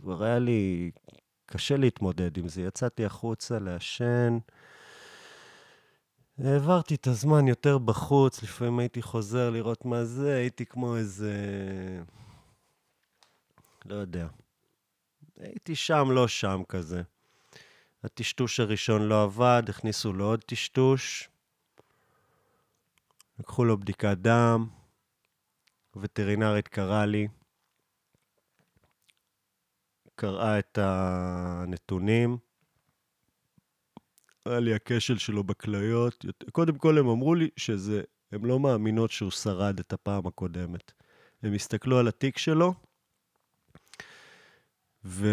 כבר 0.00 0.24
היה 0.24 0.38
לי 0.38 0.90
קשה 1.46 1.76
להתמודד 1.76 2.38
עם 2.38 2.48
זה. 2.48 2.62
יצאתי 2.62 3.04
החוצה 3.04 3.58
לעשן. 3.58 4.38
העברתי 6.38 6.94
את 6.94 7.06
הזמן 7.06 7.48
יותר 7.48 7.78
בחוץ, 7.78 8.42
לפעמים 8.42 8.78
הייתי 8.78 9.02
חוזר 9.02 9.50
לראות 9.50 9.84
מה 9.84 10.04
זה, 10.04 10.36
הייתי 10.36 10.66
כמו 10.66 10.96
איזה... 10.96 11.32
לא 13.84 13.94
יודע. 13.94 14.26
הייתי 15.36 15.74
שם, 15.74 16.08
לא 16.10 16.28
שם 16.28 16.62
כזה. 16.68 17.02
הטשטוש 18.04 18.60
הראשון 18.60 19.02
לא 19.02 19.22
עבד, 19.22 19.62
הכניסו 19.68 20.12
לו 20.12 20.24
עוד 20.24 20.44
טשטוש. 20.44 21.28
לקחו 23.38 23.64
לו 23.64 23.78
בדיקת 23.78 24.16
דם, 24.20 24.68
וטרינרית 25.96 26.68
קראה 26.68 27.06
לי. 27.06 27.28
קראה 30.20 30.58
את 30.58 30.78
הנתונים. 30.82 32.38
היה 34.46 34.60
לי 34.60 34.74
הכשל 34.74 35.18
שלו 35.18 35.44
בכליות. 35.44 36.24
קודם 36.52 36.78
כל 36.78 36.98
הם 36.98 37.08
אמרו 37.08 37.34
לי 37.34 37.48
שזה, 37.56 38.02
הם 38.32 38.44
לא 38.44 38.60
מאמינות 38.60 39.10
שהוא 39.10 39.30
שרד 39.30 39.78
את 39.78 39.92
הפעם 39.92 40.26
הקודמת. 40.26 40.92
הם 41.42 41.54
הסתכלו 41.54 41.98
על 41.98 42.08
התיק 42.08 42.38
שלו, 42.38 42.74
ו... 45.04 45.28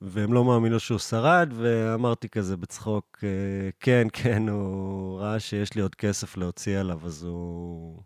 והם 0.00 0.32
לא 0.32 0.44
מאמינות 0.44 0.80
שהוא 0.80 0.98
שרד, 0.98 1.52
ואמרתי 1.56 2.28
כזה 2.28 2.56
בצחוק, 2.56 3.18
אה, 3.24 3.70
כן, 3.80 4.06
כן, 4.12 4.48
הוא 4.48 5.20
ראה 5.20 5.40
שיש 5.40 5.74
לי 5.74 5.82
עוד 5.82 5.94
כסף 5.94 6.36
להוציא 6.36 6.78
עליו, 6.78 7.06
אז 7.06 7.24
הוא 7.24 8.02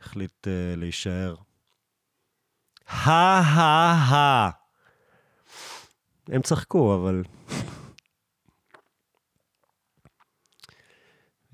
החליט 0.00 0.46
uh, 0.46 0.76
להישאר. 0.76 1.34
הא-הא-הא. 2.86 4.50
הם 6.28 6.42
צחקו, 6.42 6.94
אבל... 6.94 7.22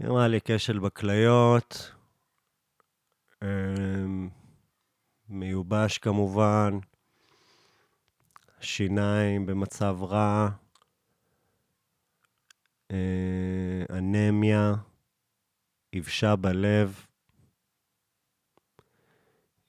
אמרה 0.07 0.29
לי 0.29 0.39
כשל 0.45 0.79
בכליות, 0.79 1.93
מיובש 5.29 5.99
כמובן, 5.99 6.79
שיניים 8.61 9.47
במצב 9.47 9.97
רע, 10.03 10.49
אה, 12.91 13.85
אנמיה, 13.91 14.75
יבשה 15.93 16.37
בלב. 16.37 17.08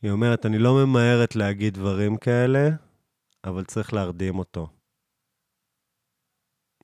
היא 0.02 0.12
אומרת, 0.12 0.46
אני 0.46 0.58
לא 0.58 0.86
ממהרת 0.86 1.36
להגיד 1.36 1.74
דברים 1.74 2.18
כאלה, 2.18 2.70
אבל 3.44 3.64
צריך 3.64 3.94
להרדים 3.94 4.40
אותו. 4.40 4.68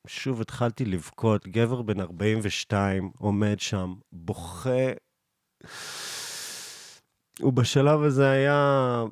שוב 0.07 0.41
התחלתי 0.41 0.85
לבכות, 0.85 1.47
גבר 1.47 1.81
בן 1.81 1.99
42 1.99 3.11
עומד 3.17 3.59
שם, 3.59 3.93
בוכה. 4.11 4.91
ובשלב 7.41 8.01
הזה 8.03 8.29
היה, 8.29 9.03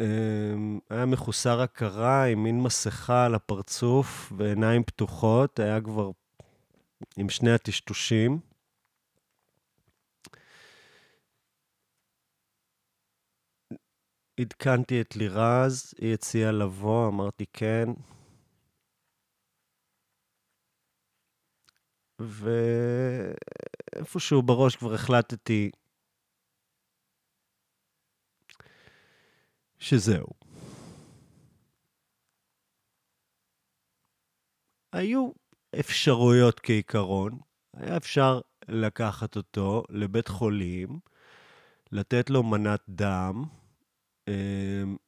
אמ, 0.00 0.78
היה 0.90 1.06
מחוסר 1.06 1.60
הכרה 1.60 2.24
עם 2.24 2.42
מין 2.42 2.60
מסכה 2.60 3.26
על 3.26 3.34
הפרצוף 3.34 4.32
ועיניים 4.36 4.82
פתוחות, 4.82 5.58
היה 5.58 5.80
כבר 5.80 6.10
עם 7.16 7.28
שני 7.28 7.52
הטשטושים. 7.52 8.51
עדכנתי 14.42 15.00
את 15.00 15.16
לירז, 15.16 15.94
היא 15.98 16.14
הציעה 16.14 16.52
לבוא, 16.52 17.08
אמרתי 17.08 17.44
כן. 17.52 17.88
ואיפשהו 23.98 24.42
בראש 24.42 24.76
כבר 24.76 24.94
החלטתי 24.94 25.70
שזהו. 29.78 30.28
היו 34.92 35.30
אפשרויות 35.80 36.60
כעיקרון, 36.60 37.38
היה 37.76 37.96
אפשר 37.96 38.40
לקחת 38.68 39.36
אותו 39.36 39.82
לבית 39.88 40.28
חולים, 40.28 41.00
לתת 41.92 42.30
לו 42.30 42.42
מנת 42.42 42.80
דם, 42.88 43.44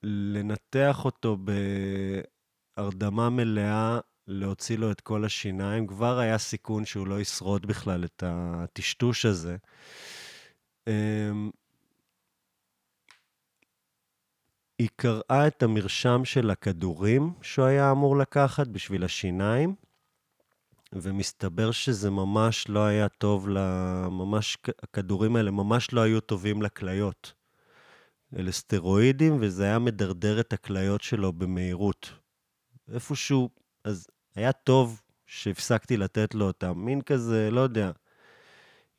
לנתח 0.03 1.05
אותו 1.05 1.37
בהרדמה 2.77 3.31
מלאה, 3.31 3.99
להוציא 4.27 4.79
לו 4.79 4.91
את 4.91 5.01
כל 5.01 5.25
השיניים, 5.25 5.87
כבר 5.87 6.19
היה 6.19 6.39
סיכון 6.39 6.85
שהוא 6.85 7.07
לא 7.07 7.21
ישרוד 7.21 7.67
בכלל 7.67 8.05
את 8.05 8.23
הטשטוש 8.27 9.25
הזה. 9.27 9.57
אמ, 10.87 11.51
היא 14.79 14.89
קראה 14.97 15.47
את 15.47 15.63
המרשם 15.63 16.25
של 16.25 16.51
הכדורים 16.51 17.33
שהוא 17.43 17.65
היה 17.65 17.91
אמור 17.91 18.17
לקחת 18.17 18.67
בשביל 18.67 19.05
השיניים, 19.05 19.75
ומסתבר 20.93 21.71
שזה 21.71 22.11
ממש 22.11 22.69
לא 22.69 22.85
היה 22.85 23.09
טוב, 23.09 23.49
ממש, 24.11 24.59
הכדורים 24.83 25.37
האלה 25.37 25.51
ממש 25.51 25.93
לא 25.93 26.01
היו 26.01 26.21
טובים 26.21 26.63
לכליות. 26.63 27.44
אלה 28.39 28.53
סטרואידים, 28.53 29.37
וזה 29.41 29.65
היה 29.65 29.79
מדרדר 29.79 30.41
את 30.41 30.53
הכליות 30.53 31.03
שלו 31.03 31.33
במהירות. 31.33 32.11
איפשהו, 32.93 33.51
אז 33.85 34.07
היה 34.37 34.53
טוב 34.53 35.03
שהפסקתי 35.27 35.97
לתת 35.97 36.35
לו 36.35 36.47
אותם. 36.47 36.73
מין 36.77 37.01
כזה, 37.01 37.49
לא 37.51 37.61
יודע, 37.61 37.91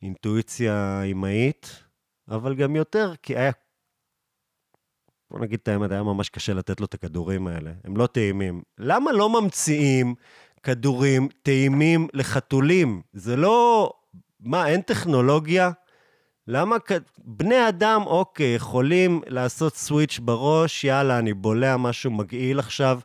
אינטואיציה 0.02 1.02
אמהית, 1.02 1.82
אבל 2.28 2.54
גם 2.54 2.76
יותר, 2.76 3.12
כי 3.22 3.36
היה... 3.36 3.52
בוא 5.30 5.40
נגיד 5.40 5.58
את 5.62 5.68
האמת, 5.68 5.90
היה 5.90 6.02
ממש 6.02 6.28
קשה 6.28 6.54
לתת 6.54 6.80
לו 6.80 6.86
את 6.86 6.94
הכדורים 6.94 7.46
האלה. 7.46 7.72
הם 7.84 7.96
לא 7.96 8.06
טעימים. 8.06 8.62
למה 8.78 9.12
לא 9.12 9.40
ממציאים 9.40 10.14
כדורים 10.62 11.28
טעימים 11.42 12.08
לחתולים? 12.12 13.02
זה 13.12 13.36
לא... 13.36 13.92
מה, 14.40 14.68
אין 14.68 14.80
טכנולוגיה? 14.80 15.70
למה 16.48 16.76
בני 17.24 17.68
אדם, 17.68 18.02
אוקיי, 18.06 18.54
יכולים 18.54 19.20
לעשות 19.26 19.76
סוויץ' 19.76 20.18
בראש, 20.18 20.84
יאללה, 20.84 21.18
אני 21.18 21.34
בולע 21.34 21.76
משהו 21.76 22.10
מגעיל 22.10 22.58
עכשיו 22.58 23.00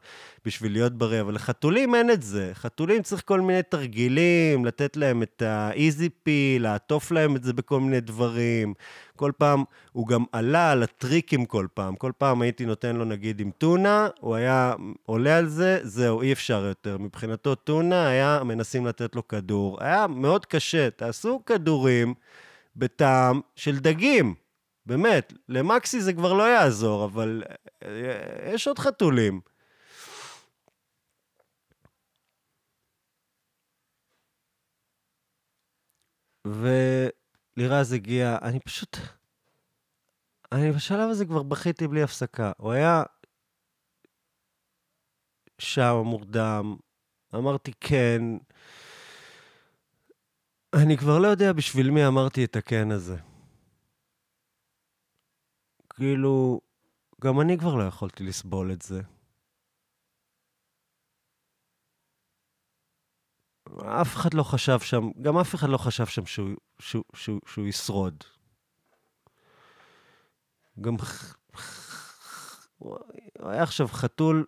בשביל 0.45 0.71
להיות 0.71 0.93
בריא, 0.93 1.21
אבל 1.21 1.35
לחתולים 1.35 1.95
אין 1.95 2.11
את 2.11 2.21
זה. 2.21 2.51
חתולים 2.53 3.01
צריך 3.01 3.21
כל 3.25 3.41
מיני 3.41 3.63
תרגילים, 3.63 4.65
לתת 4.65 4.97
להם 4.97 5.23
את 5.23 5.41
האיזי 5.41 6.09
פי, 6.09 6.57
לעטוף 6.59 7.11
להם 7.11 7.35
את 7.35 7.43
זה 7.43 7.53
בכל 7.53 7.79
מיני 7.79 7.99
דברים. 7.99 8.73
כל 9.15 9.31
פעם, 9.37 9.63
הוא 9.91 10.07
גם 10.07 10.23
עלה 10.31 10.71
על 10.71 10.83
הטריקים 10.83 11.45
כל 11.45 11.67
פעם. 11.73 11.95
כל 11.95 12.11
פעם 12.17 12.41
הייתי 12.41 12.65
נותן 12.65 12.95
לו, 12.95 13.05
נגיד, 13.05 13.39
עם 13.39 13.51
טונה, 13.57 14.07
הוא 14.19 14.35
היה 14.35 14.73
עולה 15.05 15.37
על 15.37 15.47
זה, 15.47 15.79
זהו, 15.83 16.21
אי 16.21 16.33
אפשר 16.33 16.65
יותר. 16.65 16.97
מבחינתו 16.97 17.55
טונה, 17.55 18.07
היה 18.07 18.41
מנסים 18.43 18.85
לתת 18.85 19.15
לו 19.15 19.27
כדור. 19.27 19.77
היה 19.81 20.07
מאוד 20.07 20.45
קשה, 20.45 20.89
תעשו 20.89 21.41
כדורים. 21.45 22.13
בטעם 22.75 23.41
של 23.55 23.79
דגים. 23.79 24.35
באמת, 24.85 25.33
למקסי 25.49 26.01
זה 26.01 26.13
כבר 26.13 26.33
לא 26.33 26.43
יעזור, 26.43 27.05
אבל 27.05 27.43
אה, 27.83 28.53
יש 28.53 28.67
עוד 28.67 28.79
חתולים. 28.79 29.41
ולירז 36.47 37.93
הגיע, 37.93 38.37
אני 38.41 38.59
פשוט... 38.59 38.97
אני 40.51 40.71
בשלב 40.71 41.09
הזה 41.09 41.25
כבר 41.25 41.43
בכיתי 41.43 41.87
בלי 41.87 42.03
הפסקה. 42.03 42.51
הוא 42.57 42.71
היה 42.71 43.03
שם 45.59 46.01
מורדם, 46.05 46.75
אמרתי 47.35 47.71
כן, 47.79 48.21
אני 50.75 50.97
כבר 50.97 51.19
לא 51.19 51.27
יודע 51.27 51.53
בשביל 51.53 51.91
מי 51.91 52.07
אמרתי 52.07 52.45
את 52.45 52.55
הכן 52.55 52.91
הזה. 52.91 53.17
כאילו, 55.89 56.61
גם 57.21 57.41
אני 57.41 57.57
כבר 57.57 57.75
לא 57.75 57.83
יכולתי 57.83 58.23
לסבול 58.23 58.71
את 58.71 58.81
זה. 58.81 59.01
אף 64.01 64.15
אחד 64.15 64.33
לא 64.33 64.43
חשב 64.43 64.79
שם, 64.79 65.11
גם 65.21 65.37
אף 65.37 65.55
אחד 65.55 65.69
לא 65.69 65.77
חשב 65.77 66.05
שם 66.05 66.25
שהוא, 66.25 66.49
שהוא, 66.79 67.03
שהוא, 67.15 67.39
שהוא 67.45 67.67
ישרוד. 67.67 68.23
גם... 70.81 70.95
הוא 72.77 72.97
היה 73.39 73.63
עכשיו 73.63 73.87
חתול 73.87 74.45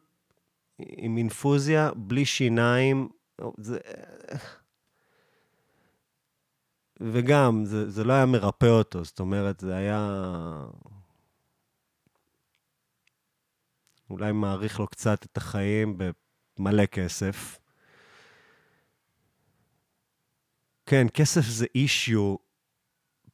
עם 0.80 1.18
אינפוזיה, 1.18 1.92
בלי 1.96 2.26
שיניים. 2.26 3.10
זה... 3.58 3.80
וגם, 7.12 7.66
זה, 7.66 7.90
זה 7.90 8.04
לא 8.04 8.14
היה 8.14 8.26
מרפא 8.26 8.66
אותו, 8.66 9.04
זאת 9.04 9.20
אומרת, 9.20 9.60
זה 9.60 9.76
היה... 9.76 10.30
אולי 14.10 14.32
מעריך 14.32 14.80
לו 14.80 14.88
קצת 14.88 15.26
את 15.26 15.38
החיים 15.38 15.98
במלא 16.58 16.86
כסף. 16.86 17.60
כן, 20.86 21.08
כסף 21.14 21.42
זה 21.42 21.66
אישיו 21.76 22.36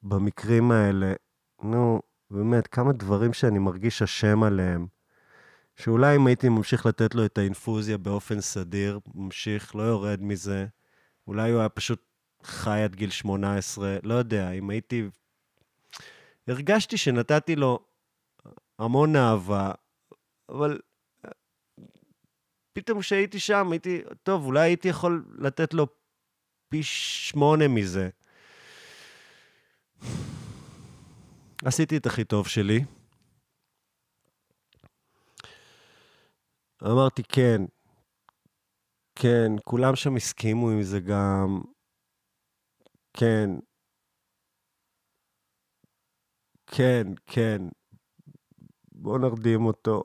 במקרים 0.04 0.72
האלה. 0.72 1.14
נו, 1.64 2.02
באמת, 2.32 2.68
כמה 2.68 2.94
דברים 2.94 3.34
שאני 3.34 3.60
מרגיש 3.60 4.02
אשם 4.02 4.44
עליהם. 4.44 4.88
שאולי 5.76 6.16
אם 6.16 6.28
הייתי 6.28 6.50
ממשיך 6.50 6.86
לתת 6.86 7.16
לו 7.16 7.26
את 7.26 7.38
האינפוזיה 7.38 7.98
באופן 7.98 8.42
סדיר, 8.42 9.00
ממשיך, 9.16 9.76
לא 9.76 9.84
יורד 9.84 10.22
מזה, 10.22 10.66
אולי 11.28 11.52
הוא 11.52 11.60
היה 11.60 11.70
פשוט 11.70 12.09
חי 12.44 12.80
עד 12.84 12.96
גיל 12.96 13.10
18, 13.10 13.98
לא 14.04 14.14
יודע, 14.14 14.52
אם 14.52 14.70
הייתי... 14.70 15.10
הרגשתי 16.48 16.98
שנתתי 16.98 17.56
לו 17.56 17.80
המון 18.80 19.16
אהבה, 19.16 19.72
אבל 20.50 20.80
פתאום 22.74 23.00
כשהייתי 23.00 23.40
שם, 23.40 23.72
הייתי, 23.72 24.02
טוב, 24.24 24.46
אולי 24.46 24.62
הייתי 24.62 24.88
יכול 24.88 25.26
לתת 25.38 25.74
לו 25.74 25.88
פי 26.70 26.84
שמונה 26.84 27.68
מזה. 27.68 28.10
עשיתי 31.66 31.98
את 31.98 32.06
הכי 32.06 32.24
טוב 32.24 32.48
שלי. 32.48 32.84
אמרתי, 36.84 37.24
כן, 37.24 37.62
כן, 39.16 39.52
כולם 39.64 39.96
שם 39.96 40.16
הסכימו 40.16 40.70
עם 40.70 40.84
זה 40.84 41.00
גם. 41.00 41.62
כן. 43.20 43.50
כן, 46.78 47.08
כן. 47.26 47.62
בואו 48.92 49.18
נרדים 49.18 49.66
אותו. 49.66 50.04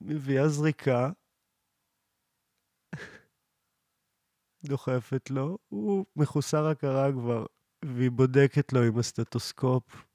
מביאה 0.00 0.48
זריקה, 0.48 1.10
דוחפת 4.64 5.30
לו, 5.30 5.58
הוא 5.68 6.06
מחוסר 6.16 6.66
הכרה 6.66 7.12
כבר, 7.12 7.46
והיא 7.84 8.10
בודקת 8.10 8.72
לו 8.72 8.82
עם 8.82 8.98
הסטטוסקופ. 8.98 10.13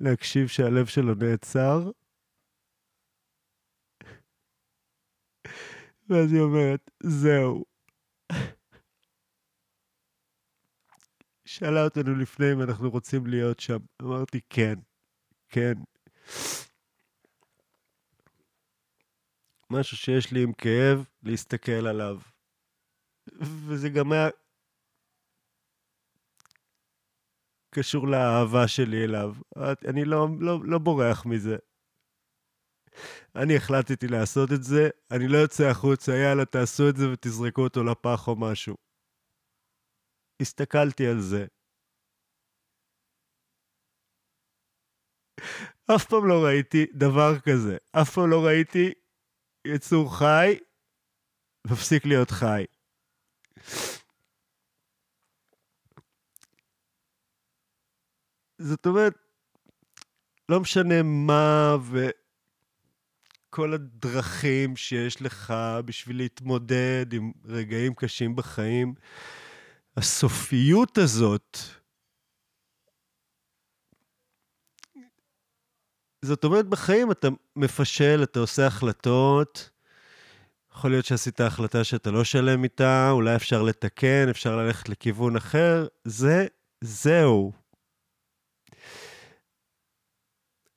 להקשיב 0.00 0.48
שהלב 0.48 0.86
שלו 0.86 1.14
נעצר. 1.14 1.90
ואז 6.08 6.32
היא 6.32 6.40
אומרת, 6.40 6.90
זהו. 7.02 7.64
שאלה 11.44 11.84
אותנו 11.84 12.14
לפני 12.14 12.46
אם 12.52 12.62
אנחנו 12.62 12.90
רוצים 12.90 13.26
להיות 13.26 13.60
שם. 13.60 13.78
אמרתי, 14.02 14.40
כן, 14.50 14.74
כן. 15.48 15.74
משהו 19.70 19.96
שיש 19.96 20.32
לי 20.32 20.42
עם 20.42 20.52
כאב, 20.52 21.04
להסתכל 21.22 21.86
עליו. 21.86 22.18
וזה 23.68 23.88
גם 23.88 24.12
היה 24.12 24.28
קשור 27.74 28.08
לאהבה 28.08 28.68
שלי 28.68 29.04
אליו. 29.04 29.34
אני 29.88 30.04
לא, 30.04 30.26
לא, 30.40 30.58
לא 30.64 30.78
בורח 30.78 31.26
מזה. 31.26 31.56
אני 33.36 33.56
החלטתי 33.56 34.08
לעשות 34.08 34.52
את 34.52 34.62
זה, 34.62 34.88
אני 35.10 35.28
לא 35.28 35.38
יוצא 35.38 35.64
החוצה, 35.64 36.12
יאללה, 36.12 36.44
תעשו 36.44 36.88
את 36.88 36.96
זה 36.96 37.04
ותזרקו 37.12 37.62
אותו 37.62 37.84
לפח 37.84 38.28
או 38.28 38.36
משהו. 38.36 38.76
הסתכלתי 40.42 41.06
על 41.06 41.20
זה. 41.20 41.46
אף 45.94 46.04
פעם 46.10 46.28
לא 46.28 46.44
ראיתי 46.44 46.86
דבר 46.94 47.40
כזה. 47.40 47.76
אף 48.02 48.10
פעם 48.14 48.30
לא 48.30 48.46
ראיתי 48.46 48.92
יצור 49.66 50.18
חי, 50.18 50.58
מפסיק 51.66 52.04
להיות 52.06 52.30
חי. 52.30 52.64
זאת 58.58 58.86
אומרת, 58.86 59.14
לא 60.48 60.60
משנה 60.60 61.02
מה 61.02 61.76
וכל 63.50 63.74
הדרכים 63.74 64.76
שיש 64.76 65.22
לך 65.22 65.54
בשביל 65.84 66.16
להתמודד 66.16 67.06
עם 67.12 67.32
רגעים 67.44 67.94
קשים 67.94 68.36
בחיים, 68.36 68.94
הסופיות 69.96 70.98
הזאת, 70.98 71.58
זאת 76.22 76.44
אומרת, 76.44 76.66
בחיים 76.66 77.10
אתה 77.10 77.28
מפשל, 77.56 78.20
אתה 78.22 78.40
עושה 78.40 78.66
החלטות, 78.66 79.70
יכול 80.72 80.90
להיות 80.90 81.04
שעשית 81.04 81.40
החלטה 81.40 81.84
שאתה 81.84 82.10
לא 82.10 82.24
שלם 82.24 82.64
איתה, 82.64 83.10
אולי 83.10 83.36
אפשר 83.36 83.62
לתקן, 83.62 84.28
אפשר 84.30 84.56
ללכת 84.56 84.88
לכיוון 84.88 85.36
אחר, 85.36 85.86
זה, 86.04 86.46
זהו. 86.80 87.52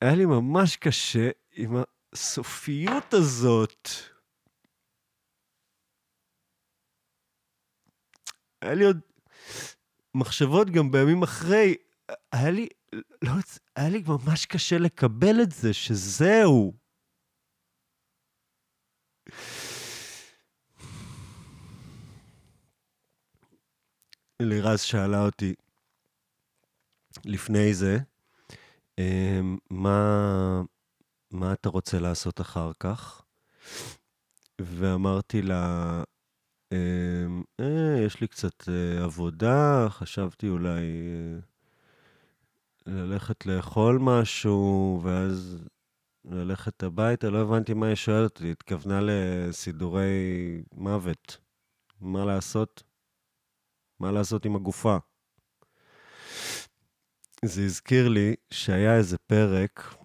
היה 0.02 0.16
לי 0.16 0.26
ממש 0.26 0.76
קשה 0.76 1.30
עם 1.52 1.72
הסופיות 2.14 3.14
הזאת. 3.14 3.88
היה 8.62 8.74
לי 8.74 8.86
עוד 8.86 8.99
מחשבות 10.16 10.68
גם 10.70 10.91
בימים 10.91 11.24
אחרי. 11.24 11.76
היה 12.32 12.52
לי, 12.52 12.68
לא, 13.22 13.32
היה 13.76 13.89
לי 13.89 14.04
ממש 14.08 14.45
קשה 14.45 14.76
לקבל 14.78 15.36
את 15.43 15.52
זה, 15.52 15.74
שזהו. 15.74 16.74
לירז 24.41 24.82
שאלה 24.82 25.26
אותי 25.26 25.54
לפני 27.26 27.74
זה, 27.74 28.11
מה, 29.69 30.61
מה 31.31 31.53
אתה 31.53 31.69
רוצה 31.69 31.99
לעשות 31.99 32.41
אחר 32.41 32.71
כך? 32.79 33.21
ואמרתי 34.61 35.41
לה, 35.41 36.03
אמ, 36.71 37.43
אה, 37.59 38.01
יש 38.05 38.21
לי 38.21 38.27
קצת 38.27 38.69
אה, 38.69 39.03
עבודה, 39.03 39.85
חשבתי 39.89 40.49
אולי 40.49 40.81
אה, 42.87 42.93
ללכת 42.93 43.45
לאכול 43.45 43.97
משהו, 44.01 44.99
ואז 45.03 45.57
ללכת 46.25 46.83
הביתה, 46.83 47.29
לא 47.29 47.41
הבנתי 47.41 47.73
מה 47.73 47.87
היא 47.87 47.95
שואלת 47.95 48.31
אותי, 48.37 48.51
התכוונה 48.51 48.99
לסידורי 49.01 50.07
מוות. 50.73 51.37
מה 52.01 52.25
לעשות? 52.25 52.83
מה 53.99 54.11
לעשות 54.11 54.45
עם 54.45 54.55
הגופה? 54.55 54.97
זה 57.45 57.61
הזכיר 57.63 58.09
לי 58.09 58.35
שהיה 58.51 58.97
איזה 58.97 59.17
פרק, 59.17 59.95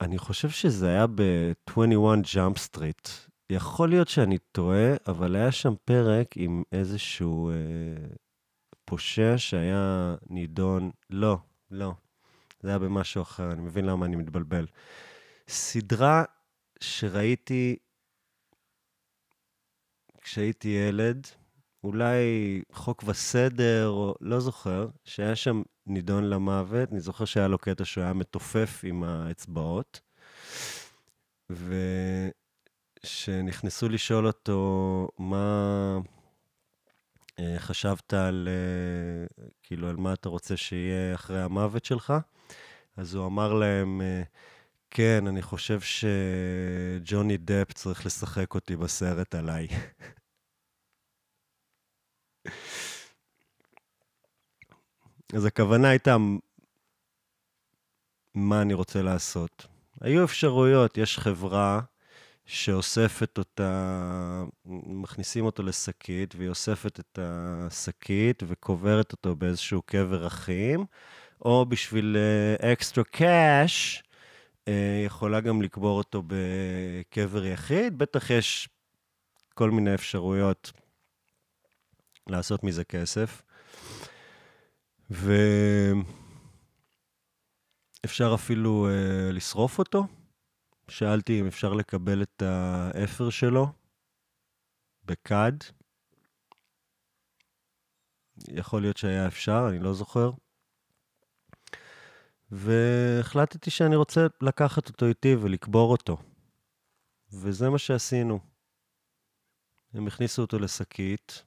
אני 0.00 0.18
חושב 0.18 0.50
שזה 0.50 0.88
היה 0.88 1.06
ב-21 1.06 2.24
Jump 2.34 2.58
Street. 2.68 3.08
יכול 3.50 3.88
להיות 3.88 4.08
שאני 4.08 4.38
טועה, 4.52 4.94
אבל 5.08 5.36
היה 5.36 5.52
שם 5.52 5.74
פרק 5.84 6.36
עם 6.36 6.62
איזשהו 6.72 7.50
אה, 7.50 7.54
פושע 8.84 9.34
שהיה 9.36 10.14
נידון, 10.26 10.90
לא, 11.10 11.38
לא, 11.70 11.92
זה 12.60 12.68
היה 12.68 12.78
במשהו 12.78 13.22
אחר, 13.22 13.52
אני 13.52 13.60
מבין 13.60 13.84
למה 13.84 14.06
אני 14.06 14.16
מתבלבל. 14.16 14.66
סדרה 15.48 16.24
שראיתי 16.80 17.76
כשהייתי 20.20 20.68
ילד, 20.68 21.26
אולי 21.84 22.62
חוק 22.72 23.04
וסדר, 23.06 23.88
או 23.88 24.14
לא 24.20 24.40
זוכר, 24.40 24.88
שהיה 25.04 25.36
שם 25.36 25.62
נידון 25.86 26.24
למוות. 26.30 26.92
אני 26.92 27.00
זוכר 27.00 27.24
שהיה 27.24 27.48
לו 27.48 27.58
קטע 27.58 27.84
שהוא 27.84 28.04
היה 28.04 28.12
מתופף 28.12 28.80
עם 28.84 29.02
האצבעות, 29.02 30.00
ושנכנסו 33.04 33.88
לשאול 33.88 34.26
אותו 34.26 35.08
מה 35.18 35.98
אה, 37.38 37.58
חשבת 37.58 38.14
על, 38.14 38.48
אה, 38.50 39.46
כאילו, 39.62 39.88
על 39.88 39.96
מה 39.96 40.12
אתה 40.12 40.28
רוצה 40.28 40.56
שיהיה 40.56 41.14
אחרי 41.14 41.42
המוות 41.42 41.84
שלך, 41.84 42.12
אז 42.96 43.14
הוא 43.14 43.26
אמר 43.26 43.52
להם, 43.54 44.00
אה, 44.00 44.22
כן, 44.90 45.26
אני 45.26 45.42
חושב 45.42 45.80
שג'וני 45.80 47.36
דפ 47.36 47.72
צריך 47.72 48.06
לשחק 48.06 48.54
אותי 48.54 48.76
בסרט 48.76 49.34
עליי. 49.34 49.68
אז 55.34 55.44
הכוונה 55.44 55.88
הייתה, 55.88 56.16
מה 58.34 58.62
אני 58.62 58.74
רוצה 58.74 59.02
לעשות. 59.02 59.66
היו 60.00 60.24
אפשרויות, 60.24 60.98
יש 60.98 61.18
חברה 61.18 61.80
שאוספת 62.46 63.38
אותה, 63.38 64.44
מכניסים 64.86 65.44
אותו 65.44 65.62
לשקית, 65.62 66.34
והיא 66.34 66.48
אוספת 66.48 67.00
את 67.00 67.18
השקית 67.22 68.42
וקוברת 68.46 69.12
אותו 69.12 69.36
באיזשהו 69.36 69.82
קבר 69.82 70.26
אחים, 70.26 70.84
או 71.44 71.66
בשביל 71.66 72.16
אקסטרה 72.72 73.04
uh, 73.04 73.06
קאש, 73.06 74.02
uh, 74.64 74.70
יכולה 75.06 75.40
גם 75.40 75.62
לקבור 75.62 75.98
אותו 75.98 76.22
בקבר 76.26 77.46
יחיד. 77.46 77.98
בטח 77.98 78.30
יש 78.30 78.68
כל 79.54 79.70
מיני 79.70 79.94
אפשרויות 79.94 80.72
לעשות 82.30 82.64
מזה 82.64 82.84
כסף. 82.84 83.42
ואפשר 85.10 86.04
אפילו 88.34 88.88
uh, 88.88 89.32
לשרוף 89.32 89.78
אותו. 89.78 90.06
שאלתי 90.88 91.40
אם 91.40 91.46
אפשר 91.46 91.72
לקבל 91.72 92.22
את 92.22 92.42
האפר 92.42 93.30
שלו 93.30 93.66
בכד. 95.04 95.52
יכול 98.48 98.82
להיות 98.82 98.96
שהיה 98.96 99.26
אפשר, 99.26 99.66
אני 99.68 99.78
לא 99.78 99.94
זוכר. 99.94 100.30
והחלטתי 102.50 103.70
שאני 103.70 103.96
רוצה 103.96 104.26
לקחת 104.40 104.88
אותו 104.88 105.06
איתי 105.06 105.34
ולקבור 105.34 105.92
אותו. 105.92 106.16
וזה 107.32 107.70
מה 107.70 107.78
שעשינו. 107.78 108.40
הם 109.94 110.06
הכניסו 110.06 110.42
אותו 110.42 110.58
לשקית, 110.58 111.44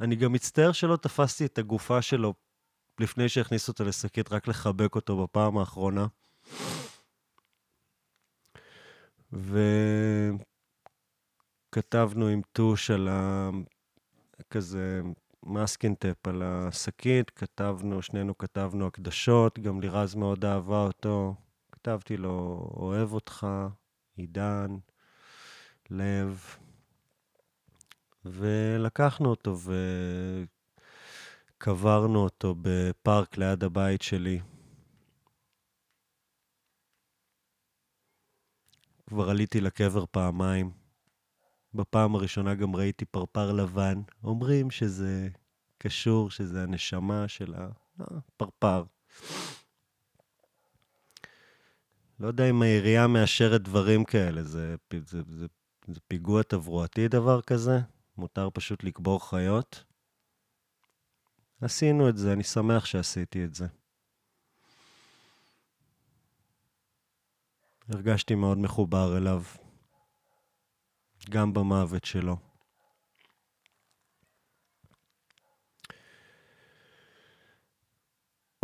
אני 0.00 0.16
גם 0.16 0.32
מצטער 0.32 0.72
שלא 0.72 0.96
תפסתי 0.96 1.44
את 1.44 1.58
הגופה 1.58 2.02
שלו 2.02 2.34
לפני 3.00 3.28
שהכניסו 3.28 3.72
אותו 3.72 3.84
לשקית, 3.84 4.32
רק 4.32 4.48
לחבק 4.48 4.94
אותו 4.94 5.22
בפעם 5.22 5.58
האחרונה. 5.58 6.06
וכתבנו 11.72 12.26
עם 12.26 12.40
טוש 12.52 12.90
על 12.90 13.08
ה... 13.08 13.50
כזה 14.50 15.02
מסקינטפ 15.42 16.26
על 16.26 16.42
השקית, 16.42 17.30
כתבנו, 17.30 18.02
שנינו 18.02 18.38
כתבנו 18.38 18.86
הקדשות, 18.86 19.58
גם 19.58 19.80
לירז 19.80 20.14
מאוד 20.14 20.44
אהבה 20.44 20.82
אותו. 20.82 21.34
כתבתי 21.72 22.16
לו, 22.16 22.68
אוהב 22.76 23.12
אותך, 23.12 23.46
עידן, 24.16 24.76
לב. 25.90 26.56
ולקחנו 28.24 29.30
אותו 29.30 29.56
וקברנו 31.58 32.18
אותו 32.18 32.54
בפארק 32.62 33.38
ליד 33.38 33.64
הבית 33.64 34.02
שלי. 34.02 34.40
כבר 39.06 39.30
עליתי 39.30 39.60
לקבר 39.60 40.04
פעמיים. 40.10 40.70
בפעם 41.74 42.14
הראשונה 42.14 42.54
גם 42.54 42.76
ראיתי 42.76 43.04
פרפר 43.04 43.52
לבן. 43.52 44.00
אומרים 44.24 44.70
שזה 44.70 45.28
קשור, 45.78 46.30
שזה 46.30 46.62
הנשמה 46.62 47.28
של 47.28 47.54
הפרפר. 47.98 48.84
לא 52.20 52.26
יודע 52.26 52.50
אם 52.50 52.62
העירייה 52.62 53.06
מאשרת 53.06 53.62
דברים 53.62 54.04
כאלה, 54.04 54.42
זה, 54.42 54.74
זה, 55.06 55.22
זה, 55.28 55.46
זה 55.88 56.00
פיגוע 56.08 56.42
תברואתי 56.42 57.08
דבר 57.08 57.40
כזה? 57.40 57.78
מותר 58.16 58.48
פשוט 58.50 58.84
לקבור 58.84 59.28
חיות. 59.28 59.84
עשינו 61.60 62.08
את 62.08 62.16
זה, 62.16 62.32
אני 62.32 62.44
שמח 62.44 62.84
שעשיתי 62.84 63.44
את 63.44 63.54
זה. 63.54 63.66
הרגשתי 67.88 68.34
מאוד 68.34 68.58
מחובר 68.58 69.16
אליו, 69.18 69.42
גם 71.30 71.52
במוות 71.52 72.04
שלו. 72.04 72.36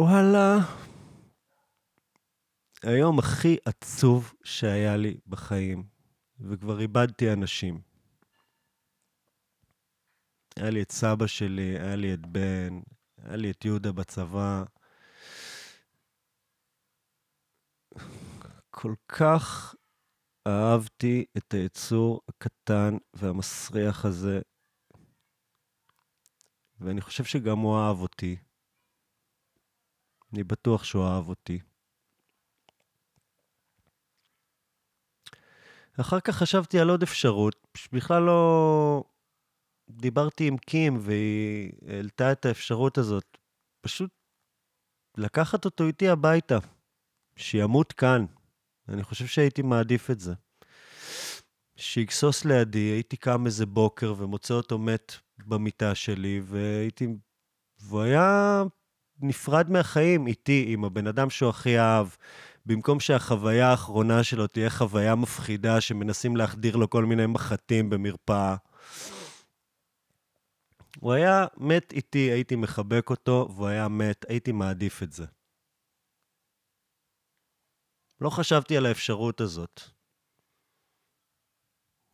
וואלה, 0.00 0.56
היום 2.82 3.18
הכי 3.18 3.56
עצוב 3.64 4.32
שהיה 4.44 4.96
לי 4.96 5.20
בחיים, 5.26 5.88
וכבר 6.40 6.80
איבדתי 6.80 7.32
אנשים. 7.32 7.87
היה 10.58 10.70
לי 10.70 10.82
את 10.82 10.92
סבא 10.92 11.26
שלי, 11.26 11.78
היה 11.78 11.96
לי 11.96 12.14
את 12.14 12.26
בן, 12.26 12.80
היה 13.16 13.36
לי 13.36 13.50
את 13.50 13.64
יהודה 13.64 13.92
בצבא. 13.92 14.64
כל 18.70 18.94
כך 19.08 19.74
אהבתי 20.46 21.24
את 21.36 21.54
היצור 21.54 22.20
הקטן 22.28 22.96
והמסריח 23.14 24.04
הזה, 24.04 24.40
ואני 26.80 27.00
חושב 27.00 27.24
שגם 27.24 27.58
הוא 27.58 27.78
אהב 27.78 28.00
אותי. 28.00 28.36
אני 30.32 30.44
בטוח 30.44 30.84
שהוא 30.84 31.04
אהב 31.04 31.28
אותי. 31.28 31.60
אחר 36.00 36.20
כך 36.20 36.36
חשבתי 36.36 36.78
על 36.80 36.90
עוד 36.90 37.02
אפשרות, 37.02 37.66
שבכלל 37.76 38.22
לא, 38.22 39.04
דיברתי 39.90 40.48
עם 40.48 40.56
קים 40.56 40.98
והיא 41.00 41.72
העלתה 41.88 42.32
את 42.32 42.46
האפשרות 42.46 42.98
הזאת. 42.98 43.38
פשוט 43.80 44.10
לקחת 45.16 45.64
אותו 45.64 45.86
איתי 45.86 46.08
הביתה, 46.08 46.58
שימות 47.36 47.92
כאן. 47.92 48.26
אני 48.88 49.02
חושב 49.02 49.26
שהייתי 49.26 49.62
מעדיף 49.62 50.10
את 50.10 50.20
זה. 50.20 50.34
שיגסוס 51.76 52.44
לידי, 52.44 52.78
הייתי 52.78 53.16
קם 53.16 53.46
איזה 53.46 53.66
בוקר 53.66 54.14
ומוצא 54.18 54.54
אותו 54.54 54.78
מת 54.78 55.12
במיטה 55.46 55.94
שלי, 55.94 56.40
והייתי... 56.44 57.06
והוא 57.80 58.00
היה 58.00 58.62
נפרד 59.20 59.70
מהחיים 59.70 60.26
איתי, 60.26 60.64
עם 60.68 60.84
הבן 60.84 61.06
אדם 61.06 61.30
שהוא 61.30 61.50
הכי 61.50 61.78
אהב. 61.78 62.08
במקום 62.66 63.00
שהחוויה 63.00 63.70
האחרונה 63.70 64.22
שלו 64.22 64.46
תהיה 64.46 64.70
חוויה 64.70 65.14
מפחידה 65.14 65.80
שמנסים 65.80 66.36
להחדיר 66.36 66.76
לו 66.76 66.90
כל 66.90 67.04
מיני 67.04 67.26
מחטים 67.26 67.90
במרפאה. 67.90 68.56
הוא 71.00 71.12
היה 71.12 71.46
מת 71.56 71.92
איתי, 71.92 72.18
הייתי 72.18 72.56
מחבק 72.56 73.10
אותו, 73.10 73.48
והוא 73.54 73.66
היה 73.66 73.88
מת, 73.88 74.24
הייתי 74.28 74.52
מעדיף 74.52 75.02
את 75.02 75.12
זה. 75.12 75.26
לא 78.20 78.30
חשבתי 78.30 78.76
על 78.76 78.86
האפשרות 78.86 79.40
הזאת. 79.40 79.80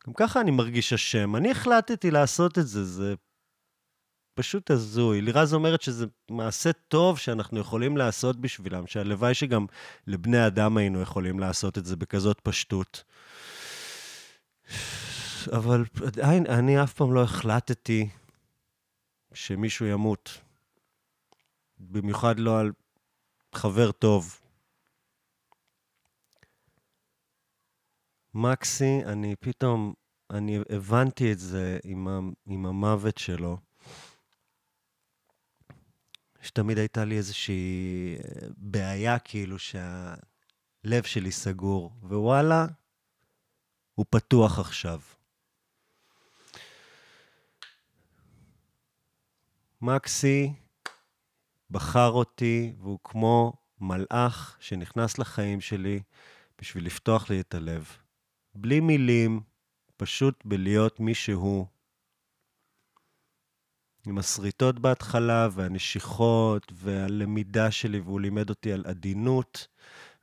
גם 0.07 0.13
ככה 0.13 0.41
אני 0.41 0.51
מרגיש 0.51 0.93
אשם. 0.93 1.35
אני 1.35 1.51
החלטתי 1.51 2.11
לעשות 2.11 2.57
את 2.57 2.67
זה, 2.67 2.83
זה 2.83 3.13
פשוט 4.33 4.71
הזוי. 4.71 5.21
לירז 5.21 5.53
אומרת 5.53 5.81
שזה 5.81 6.05
מעשה 6.31 6.73
טוב 6.73 7.19
שאנחנו 7.19 7.59
יכולים 7.59 7.97
לעשות 7.97 8.41
בשבילם, 8.41 8.87
שהלוואי 8.87 9.33
שגם 9.33 9.65
לבני 10.07 10.47
אדם 10.47 10.77
היינו 10.77 11.01
יכולים 11.01 11.39
לעשות 11.39 11.77
את 11.77 11.85
זה 11.85 11.95
בכזאת 11.95 12.39
פשטות. 12.43 13.03
אבל 15.51 15.83
עדיין, 16.05 16.45
אני 16.47 16.83
אף 16.83 16.93
פעם 16.93 17.13
לא 17.13 17.23
החלטתי 17.23 18.09
שמישהו 19.35 19.85
ימות. 19.85 20.41
במיוחד 21.79 22.39
לא 22.39 22.59
על 22.59 22.71
חבר 23.55 23.91
טוב. 23.91 24.39
מקסי, 28.33 29.01
אני 29.05 29.35
פתאום, 29.35 29.93
אני 30.29 30.59
הבנתי 30.69 31.31
את 31.31 31.39
זה 31.39 31.79
עם, 31.83 32.07
ה, 32.07 32.19
עם 32.45 32.65
המוות 32.65 33.17
שלו. 33.17 33.57
שתמיד 36.41 36.77
הייתה 36.77 37.05
לי 37.05 37.17
איזושהי 37.17 38.15
אה, 38.15 38.47
בעיה, 38.57 39.19
כאילו, 39.19 39.59
שהלב 39.59 41.03
שלי 41.03 41.31
סגור, 41.31 41.91
ווואלה, 42.01 42.65
הוא 43.95 44.05
פתוח 44.09 44.59
עכשיו. 44.59 44.99
מקסי 49.81 50.53
בחר 51.71 52.09
אותי, 52.09 52.73
והוא 52.79 52.99
כמו 53.03 53.53
מלאך 53.81 54.57
שנכנס 54.59 55.17
לחיים 55.17 55.61
שלי 55.61 56.01
בשביל 56.61 56.85
לפתוח 56.85 57.29
לי 57.29 57.39
את 57.39 57.53
הלב. 57.53 57.97
בלי 58.55 58.79
מילים, 58.79 59.41
פשוט 59.97 60.45
בלהיות 60.45 60.99
מי 60.99 61.15
שהוא. 61.15 61.65
עם 64.07 64.17
השריטות 64.17 64.79
בהתחלה, 64.79 65.47
והנשיכות, 65.51 66.71
והלמידה 66.75 67.71
שלי, 67.71 67.99
והוא 67.99 68.21
לימד 68.21 68.49
אותי 68.49 68.73
על 68.73 68.83
עדינות, 68.85 69.67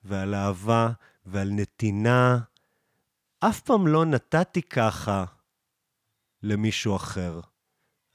ועל 0.05 0.35
אהבה, 0.35 0.91
ועל 1.27 1.49
נתינה. 1.51 2.39
אף 3.41 3.61
פעם 3.61 3.87
לא 3.87 4.05
נתתי 4.05 4.63
ככה 4.63 5.25
למישהו 6.43 6.97
אחר. 6.97 7.41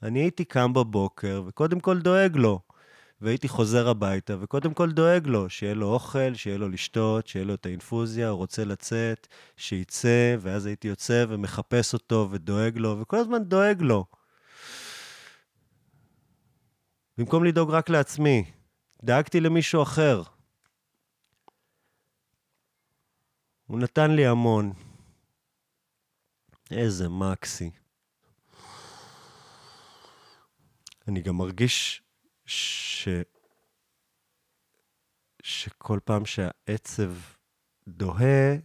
אני 0.02 0.18
הייתי 0.18 0.44
קם 0.44 0.72
בבוקר, 0.72 1.42
וקודם 1.46 1.80
כל 1.80 2.00
דואג 2.00 2.36
לו. 2.36 2.60
והייתי 3.20 3.48
חוזר 3.48 3.88
הביתה, 3.88 4.36
וקודם 4.40 4.74
כל 4.74 4.92
דואג 4.92 5.26
לו, 5.26 5.50
שיהיה 5.50 5.74
לו 5.74 5.86
אוכל, 5.86 6.34
שיהיה 6.34 6.58
לו 6.58 6.68
לשתות, 6.68 7.26
שיהיה 7.26 7.44
לו 7.44 7.54
את 7.54 7.66
האינפוזיה, 7.66 8.28
הוא 8.28 8.38
רוצה 8.38 8.64
לצאת, 8.64 9.26
שיצא, 9.56 10.36
ואז 10.40 10.66
הייתי 10.66 10.88
יוצא 10.88 11.24
ומחפש 11.28 11.94
אותו 11.94 12.28
ודואג 12.30 12.78
לו, 12.78 13.00
וכל 13.00 13.16
הזמן 13.16 13.44
דואג 13.44 13.82
לו. 13.82 14.04
במקום 17.18 17.44
לדאוג 17.44 17.70
רק 17.70 17.88
לעצמי, 17.88 18.50
דאגתי 19.02 19.40
למישהו 19.40 19.82
אחר. 19.82 20.22
הוא 23.66 23.78
נתן 23.78 24.10
לי 24.10 24.26
המון. 24.26 24.72
איזה 26.70 27.08
מקסי. 27.08 27.70
אני 31.08 31.20
גם 31.20 31.36
מרגיש 31.36 32.02
ש... 32.46 33.08
שכל 35.42 35.98
פעם 36.04 36.26
שהעצב 36.26 37.12
דוהה, 37.88 38.56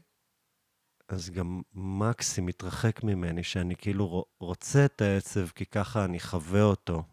אז 1.10 1.30
גם 1.30 1.62
מקסי 1.74 2.42
מתרחק 2.42 3.04
ממני, 3.04 3.44
שאני 3.44 3.76
כאילו 3.76 4.26
רוצה 4.40 4.86
את 4.86 5.02
העצב, 5.02 5.48
כי 5.48 5.66
ככה 5.66 6.06
אני 6.06 6.20
חווה 6.20 6.62
אותו. 6.62 7.04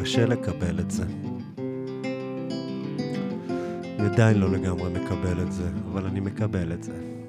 קשה 0.00 0.26
לקבל 0.26 0.80
את 0.80 0.90
זה. 0.90 1.04
אני 3.98 4.08
עדיין 4.12 4.38
לא 4.38 4.50
לגמרי 4.50 4.90
מקבל 4.90 5.42
את 5.42 5.52
זה, 5.52 5.70
אבל 5.92 6.06
אני 6.06 6.20
מקבל 6.20 6.72
את 6.72 6.82
זה. 6.82 7.20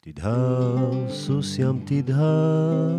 תדהר, 0.00 1.08
סוס 1.08 1.58
ים 1.58 1.84
תדהר, 1.86 2.96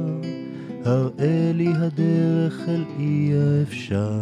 הראה 0.86 1.52
לי 1.54 1.68
הדרך 1.76 2.60
אל 2.68 2.84
אי 3.00 3.32
האפשר. 3.34 4.20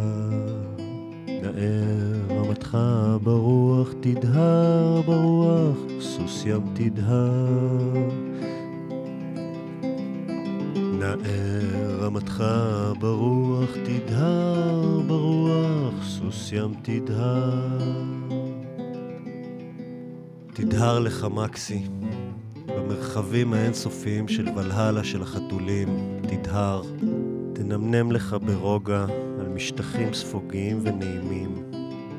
נער 1.28 2.38
רמתך 2.38 2.78
ברוח, 3.22 3.92
תדהר 4.00 5.02
ברוח, 5.02 5.76
סוס 6.00 6.44
ים 6.46 6.62
תדהר. 6.74 8.08
נער 10.74 12.00
רמתך 12.00 12.44
ברוח, 12.98 13.70
תדהר 13.84 15.00
ברוח, 15.06 15.94
סוס 16.04 16.52
ים 16.52 16.74
תדהר. 16.82 17.78
תדהר 20.52 20.98
לך 20.98 21.26
מקסי. 21.34 21.82
במרחבים 22.84 23.52
האינסופיים 23.52 24.28
של 24.28 24.48
ולהלה 24.48 25.04
של 25.04 25.22
החתולים, 25.22 26.20
תדהר, 26.22 26.82
תנמנם 27.54 28.12
לך 28.12 28.36
ברוגע 28.46 29.06
על 29.40 29.48
משטחים 29.48 30.14
ספוגיים 30.14 30.80
ונעימים. 30.82 31.70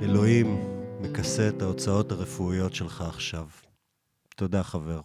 אלוהים 0.03 0.59
מכסה 1.01 1.49
את 1.49 1.61
ההוצאות 1.61 2.11
הרפואיות 2.11 2.74
שלך 2.74 3.01
עכשיו. 3.01 3.47
תודה, 4.36 4.63
חבר. 4.63 5.01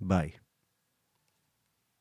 ביי. 0.00 0.43